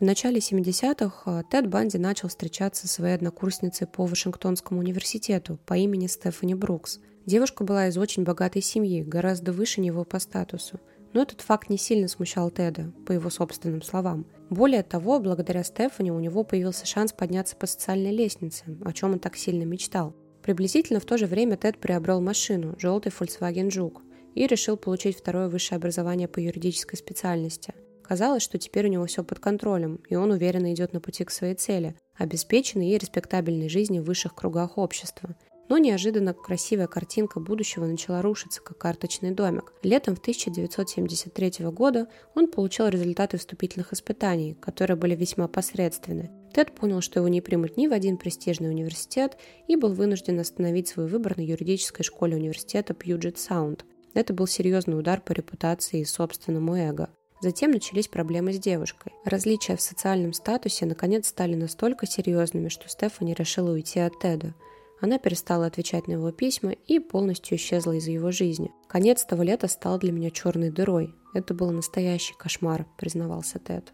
В 0.00 0.04
начале 0.04 0.38
70-х 0.38 1.30
э, 1.30 1.42
Тед 1.50 1.68
Банди 1.68 1.98
начал 1.98 2.28
встречаться 2.28 2.88
со 2.88 2.92
своей 2.92 3.14
однокурсницей 3.14 3.86
по 3.86 4.06
Вашингтонскому 4.06 4.80
университету 4.80 5.58
по 5.66 5.74
имени 5.74 6.08
Стефани 6.08 6.54
Брукс. 6.54 6.98
Девушка 7.26 7.62
была 7.62 7.86
из 7.86 7.96
очень 7.96 8.24
богатой 8.24 8.60
семьи, 8.60 9.02
гораздо 9.02 9.52
выше 9.52 9.80
него 9.80 10.04
по 10.04 10.18
статусу. 10.18 10.80
Но 11.12 11.22
этот 11.22 11.42
факт 11.42 11.70
не 11.70 11.78
сильно 11.78 12.08
смущал 12.08 12.50
Теда, 12.50 12.92
по 13.06 13.12
его 13.12 13.30
собственным 13.30 13.82
словам. 13.82 14.26
Более 14.50 14.82
того, 14.82 15.20
благодаря 15.20 15.62
Стефани 15.62 16.10
у 16.10 16.18
него 16.18 16.42
появился 16.42 16.86
шанс 16.86 17.12
подняться 17.12 17.54
по 17.54 17.66
социальной 17.66 18.10
лестнице, 18.10 18.64
о 18.84 18.92
чем 18.92 19.12
он 19.12 19.20
так 19.20 19.36
сильно 19.36 19.62
мечтал. 19.62 20.14
Приблизительно 20.44 21.00
в 21.00 21.06
то 21.06 21.16
же 21.16 21.24
время 21.24 21.56
Тед 21.56 21.78
приобрел 21.78 22.20
машину, 22.20 22.74
желтый 22.78 23.10
Volkswagen 23.18 23.70
Жук, 23.70 24.02
и 24.34 24.46
решил 24.46 24.76
получить 24.76 25.16
второе 25.16 25.48
высшее 25.48 25.78
образование 25.78 26.28
по 26.28 26.38
юридической 26.38 26.96
специальности. 26.96 27.72
Казалось, 28.02 28.42
что 28.42 28.58
теперь 28.58 28.86
у 28.86 28.90
него 28.90 29.06
все 29.06 29.24
под 29.24 29.38
контролем, 29.38 30.00
и 30.10 30.16
он 30.16 30.32
уверенно 30.32 30.74
идет 30.74 30.92
на 30.92 31.00
пути 31.00 31.24
к 31.24 31.30
своей 31.30 31.54
цели– 31.54 31.96
обеспеченной 32.18 32.90
и 32.90 32.98
респектабельной 32.98 33.70
жизни 33.70 34.00
в 34.00 34.04
высших 34.04 34.34
кругах 34.34 34.76
общества. 34.76 35.34
Но 35.70 35.78
неожиданно 35.78 36.34
красивая 36.34 36.88
картинка 36.88 37.40
будущего 37.40 37.86
начала 37.86 38.20
рушиться, 38.20 38.60
как 38.60 38.76
карточный 38.76 39.30
домик. 39.30 39.72
Летом 39.82 40.14
в 40.14 40.18
1973 40.18 41.64
года 41.70 42.06
он 42.34 42.48
получил 42.48 42.88
результаты 42.88 43.38
вступительных 43.38 43.94
испытаний, 43.94 44.52
которые 44.60 44.98
были 44.98 45.16
весьма 45.16 45.48
посредственны. 45.48 46.30
Тед 46.54 46.70
понял, 46.70 47.00
что 47.00 47.18
его 47.18 47.26
не 47.26 47.40
примут 47.40 47.76
ни 47.76 47.88
в 47.88 47.92
один 47.92 48.16
престижный 48.16 48.70
университет 48.70 49.36
и 49.66 49.74
был 49.74 49.92
вынужден 49.92 50.38
остановить 50.38 50.86
свой 50.86 51.08
выбор 51.08 51.36
на 51.36 51.40
юридической 51.40 52.04
школе 52.04 52.36
университета 52.36 52.92
Puget 52.94 53.34
Sound. 53.34 53.80
Это 54.14 54.32
был 54.32 54.46
серьезный 54.46 54.96
удар 54.96 55.20
по 55.20 55.32
репутации 55.32 56.00
и 56.00 56.04
собственному 56.04 56.76
эго. 56.76 57.10
Затем 57.40 57.72
начались 57.72 58.06
проблемы 58.06 58.52
с 58.52 58.60
девушкой. 58.60 59.12
Различия 59.24 59.74
в 59.76 59.80
социальном 59.80 60.32
статусе 60.32 60.86
наконец 60.86 61.26
стали 61.26 61.56
настолько 61.56 62.06
серьезными, 62.06 62.68
что 62.68 62.88
Стефани 62.88 63.34
решила 63.34 63.72
уйти 63.72 63.98
от 63.98 64.20
Теда. 64.20 64.54
Она 65.00 65.18
перестала 65.18 65.66
отвечать 65.66 66.06
на 66.06 66.12
его 66.12 66.30
письма 66.30 66.70
и 66.70 67.00
полностью 67.00 67.58
исчезла 67.58 67.92
из 67.92 68.06
его 68.06 68.30
жизни. 68.30 68.70
Конец 68.86 69.24
того 69.24 69.42
лета 69.42 69.66
стал 69.66 69.98
для 69.98 70.12
меня 70.12 70.30
черной 70.30 70.70
дырой. 70.70 71.12
Это 71.34 71.52
был 71.52 71.72
настоящий 71.72 72.34
кошмар, 72.38 72.86
признавался 72.96 73.58
Тед. 73.58 73.92